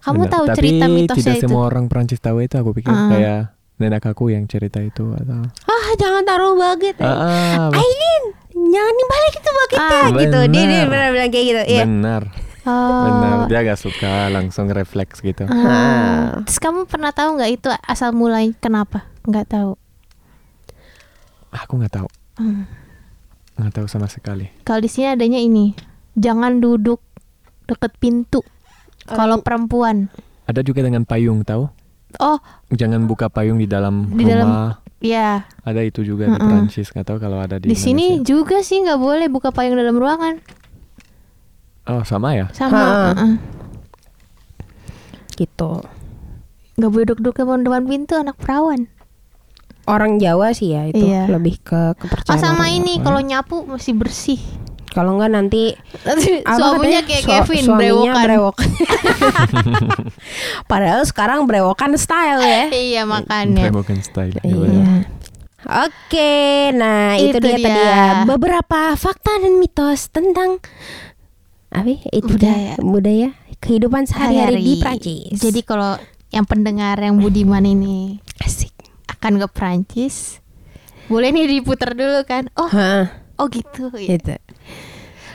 Kamu 0.00 0.24
benar. 0.24 0.32
tahu 0.32 0.44
Tapi 0.46 0.56
cerita 0.56 0.84
mitosnya 0.86 1.22
tidak 1.22 1.36
itu? 1.36 1.44
semua 1.46 1.62
orang 1.64 1.84
Prancis 1.86 2.18
tahu 2.18 2.40
itu. 2.40 2.54
Aku 2.54 2.72
pikir 2.72 2.88
Ah. 2.88 3.08
kayak 3.08 3.40
nenek 3.76 4.04
aku 4.04 4.28
yang 4.28 4.44
cerita 4.44 4.78
itu 4.78 5.08
atau 5.10 5.40
ah 5.64 5.86
jangan 5.94 6.22
taruh 6.22 6.52
baget. 6.54 6.96
Ah, 6.98 7.08
ah, 7.08 7.68
Ainin, 7.70 8.22
jangan 8.50 8.94
dibalik 8.94 9.34
itu 9.34 9.50
bagetnya 9.54 9.88
Ah, 9.94 10.08
gitu. 10.10 10.38
Dia 10.42 10.48
dia 10.50 10.64
benar. 10.74 10.86
benar 10.86 11.08
bilang 11.10 11.30
kayak 11.30 11.46
gitu. 11.46 11.62
Iya. 11.66 11.82
benar, 11.82 12.22
Oh. 12.62 13.02
benar. 13.06 13.36
Dia 13.46 13.58
agak 13.62 13.78
suka 13.78 14.12
langsung 14.28 14.66
refleks 14.68 15.20
gitu. 15.20 15.44
Ah. 15.46 16.44
Terus 16.44 16.58
kamu 16.58 16.84
pernah 16.84 17.08
tahu 17.10 17.36
nggak 17.36 17.50
itu 17.54 17.68
asal 17.80 18.10
mulai 18.10 18.52
kenapa? 18.54 19.08
Nggak 19.22 19.46
tahu. 19.48 19.79
Aku 21.52 21.76
nggak 21.76 21.92
tahu, 21.92 22.08
Hmm. 22.36 22.64
nggak 23.56 23.72
tahu 23.74 23.86
sama 23.86 24.06
sekali. 24.06 24.46
Kalau 24.62 24.78
di 24.78 24.86
sini 24.86 25.10
adanya 25.10 25.36
ini, 25.36 25.74
jangan 26.14 26.58
duduk 26.58 27.02
deket 27.64 27.92
pintu. 27.96 28.40
Kalau 29.02 29.40
perempuan, 29.40 30.06
Ada 30.44 30.62
juga 30.62 30.80
dengan 30.80 31.02
payung 31.02 31.42
tahu? 31.42 31.66
oh 32.18 32.38
Jangan 32.68 33.02
buka 33.04 33.26
payung 33.26 33.56
di 33.56 33.66
dalam 33.66 34.06
Di 34.08 34.22
dalam- 34.24 34.46
rumah. 34.46 34.70
ya 34.98 35.46
Ada 35.60 35.82
itu 35.82 36.02
juga 36.04 36.26
di 36.26 36.32
Mm-mm. 36.32 36.42
Prancis. 36.44 36.90
Nggak 36.90 37.06
tahu 37.06 37.18
kalau 37.18 37.38
ada 37.38 37.56
di, 37.56 37.66
di 37.66 37.74
sini 37.74 38.18
Indonesia. 38.18 38.26
juga 38.28 38.56
sih 38.60 38.78
nggak 38.80 38.98
boleh 38.98 39.26
buka 39.26 39.50
payung 39.50 39.74
dalam 39.74 39.94
ruangan. 39.94 40.38
Oh 41.86 42.02
sama 42.02 42.34
ya? 42.34 42.46
Sama, 42.52 42.78
Ha. 42.78 43.10
uh-uh. 43.10 43.32
Gitu. 45.32 45.72
nggak 46.76 46.90
boleh 46.90 47.06
duduk 47.08 47.34
depan 47.34 47.60
depan 47.60 47.82
pintu 47.84 48.14
anak 48.14 48.36
perawan. 48.36 48.86
Orang 49.90 50.16
Jawa 50.16 50.50
sih 50.50 50.70
ya 50.70 50.84
itu 50.84 51.02
Iya. 51.02 51.26
lebih 51.26 51.58
ke 51.58 51.74
Oh 51.74 51.94
kepercayaan. 51.96 52.38
sama 52.38 52.64
orang 52.64 52.76
ini 52.76 52.98
kalau 52.98 53.18
nyapu 53.18 53.62
masih 53.64 53.92
bersih. 53.92 54.40
Kalau 54.88 55.14
enggak 55.14 55.30
nanti 55.32 55.70
suaminya 56.48 56.98
katanya? 56.98 57.00
kayak 57.04 57.22
Su- 57.22 57.30
Kevin 57.30 57.62
suaminya 57.64 58.12
brewokan. 58.12 58.24
brewokan. 58.26 58.68
Padahal 60.70 61.02
sekarang 61.04 61.38
brewokan 61.44 61.94
style 61.94 62.40
ya. 62.40 62.62
iya 62.70 63.02
makanya. 63.04 63.68
Brewokan 63.68 64.00
style. 64.00 64.34
ya 64.34 64.42
Iya. 64.42 65.06
Oke, 65.60 66.34
nah 66.72 67.14
itu, 67.14 67.36
Itu 67.36 67.38
dia, 67.38 67.52
tadi 67.52 67.62
dia. 67.62 67.76
ya 67.76 68.02
beberapa 68.24 68.96
fakta 68.96 69.38
dan 69.38 69.60
mitos 69.60 70.08
tentang 70.08 70.56
apa? 71.70 71.84
ya? 71.86 72.00
Itu 72.10 72.32
budaya, 72.32 72.74
Budaya. 72.74 72.74
budaya 72.80 73.28
kehidupan 73.60 74.02
sehari-hari 74.04 74.56
di. 74.58 74.74
Prancis. 74.80 75.36
Jadi 75.36 75.60
kalau 75.60 76.00
yang 76.30 76.42
pendengar 76.42 76.96
yang 76.96 77.14
budiman 77.14 77.60
ini. 77.62 78.24
Akan 79.20 79.36
ke 79.36 79.48
Prancis, 79.48 80.40
boleh 81.06 81.28
nih 81.28 81.44
diputar 81.50 81.92
dulu 81.92 82.24
kan? 82.24 82.48
Oh, 82.54 82.66
Hah, 82.66 83.12
oh 83.36 83.46
gitu. 83.46 83.92
ya. 83.92 84.16
gitu. 84.16 84.32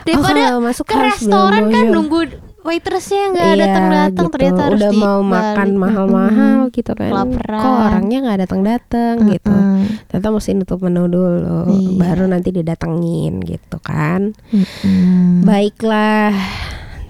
Daripada 0.01 0.41
kalau 0.47 0.61
masuk 0.63 0.85
ke 0.85 0.97
restoran 0.99 1.63
kan 1.67 1.85
nunggu 1.87 2.33
waitressnya 2.61 3.29
nggak 3.29 3.45
Iya, 3.47 3.57
datang 3.59 3.85
datang 3.87 4.25
gitu. 4.25 4.33
ternyata 4.33 4.61
harus 4.63 4.79
udah 4.79 4.91
mau 4.95 5.19
makan 5.21 5.69
mahal-mahal 5.75 6.57
gitu 6.69 6.91
kan 6.91 7.09
Kelaparan. 7.09 7.61
kok 7.61 7.73
orangnya 7.79 8.17
nggak 8.19 8.39
datang-datang 8.41 9.15
gitu 9.27 9.53
Mm-mm. 9.53 9.81
ternyata 10.07 10.29
mesti 10.31 10.51
nutup 10.55 10.79
menu 10.79 11.05
dulu 11.05 11.69
Iya. 11.69 11.93
baru 11.95 12.25
nanti 12.25 12.49
didatengin 12.49 13.37
gitu 13.39 13.77
kan 13.79 14.33
Mm-mm. 14.49 15.45
baiklah 15.45 16.33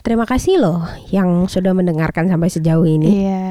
terima 0.01 0.23
kasih 0.23 0.59
loh 0.59 0.83
yang 1.07 1.47
sudah 1.47 1.71
mendengarkan 1.71 2.27
sampai 2.27 2.47
sejauh 2.47 2.83
ini 2.83 3.23
Iya. 3.23 3.45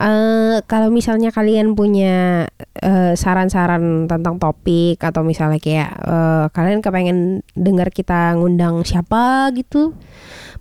Eh, 0.00 0.64
kalau 0.64 0.88
misalnya 0.88 1.28
kalian 1.28 1.76
punya 1.76 2.48
eh, 2.80 3.12
saran-saran 3.12 4.08
tentang 4.08 4.40
topik 4.40 4.96
atau 4.96 5.20
misalnya 5.20 5.60
kayak 5.60 5.92
eh, 5.92 6.44
kalian 6.56 6.80
kepengen 6.80 7.18
dengar 7.52 7.92
kita 7.92 8.32
ngundang 8.32 8.80
siapa 8.80 9.52
gitu, 9.52 9.92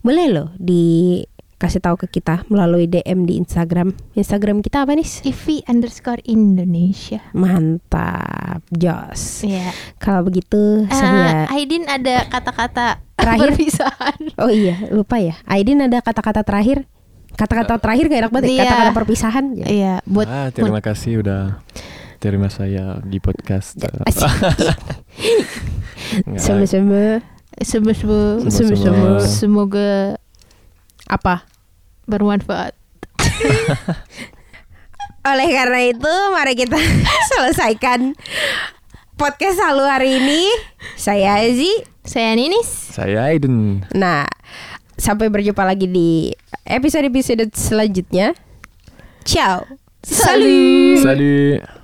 boleh 0.04 0.28
loh 0.28 0.50
dikasih 0.60 1.80
tahu 1.80 1.96
ke 2.04 2.20
kita 2.20 2.44
melalui 2.52 2.92
DM 2.92 3.24
di 3.24 3.40
Instagram. 3.40 3.96
Instagram 4.12 4.60
kita 4.60 4.84
apa 4.84 5.00
nih? 5.00 5.08
TV 5.08 5.64
underscore 5.72 6.20
Indonesia. 6.28 7.24
Mantap, 7.32 8.60
Jos. 8.76 9.48
Iya. 9.48 9.72
Kalau 10.04 10.28
begitu 10.28 10.84
Eh, 10.84 10.92
saya 10.92 11.48
Aidin 11.48 11.88
ada 11.88 12.28
kata-kata 12.28 13.00
Terakhir. 13.16 13.56
perpisahan. 13.56 14.20
Oh 14.36 14.52
iya, 14.52 14.84
lupa 14.92 15.16
ya. 15.24 15.40
Aidin 15.48 15.80
ada 15.80 16.04
kata-kata 16.04 16.44
terakhir. 16.44 16.84
Kata-kata 17.40 17.80
terakhir 17.80 18.12
gak 18.12 18.20
enak 18.28 18.32
banget. 18.36 18.52
ya? 18.52 18.54
Iya. 18.54 18.64
Kata-kata 18.68 18.92
perpisahan. 18.92 19.46
Ya. 19.56 19.66
Iya, 19.72 19.94
buat 20.04 20.28
ah, 20.28 20.52
terima 20.52 20.84
kasih 20.84 21.24
udah 21.24 21.64
terima 22.20 22.52
saya 22.52 23.00
di 23.00 23.16
podcast. 23.24 23.80
Sama-sama. 26.36 27.24
semua 27.64 27.96
Sama-sama. 28.52 29.24
semoga 29.24 30.20
Apa? 31.08 31.48
bermanfaat. 32.12 32.76
Oleh 35.30 35.48
karena 35.54 35.80
itu, 35.88 36.14
mari 36.36 36.60
kita 36.60 36.76
selesaikan 37.32 38.12
podcast 39.16 39.64
halu 39.64 39.88
hari 39.88 40.20
ini. 40.20 40.44
Saya 41.00 41.40
Azi. 41.40 41.72
Saya 42.04 42.34
Ninis. 42.34 42.66
Saya 42.66 43.30
Aiden. 43.30 43.86
Nah, 43.94 44.26
sampai 45.00 45.32
berjumpa 45.32 45.64
lagi 45.64 45.88
di 45.88 46.30
episode-episode 46.68 47.50
selanjutnya. 47.56 48.36
Ciao. 49.24 49.66
Salut. 50.04 51.02
Salut. 51.04 51.79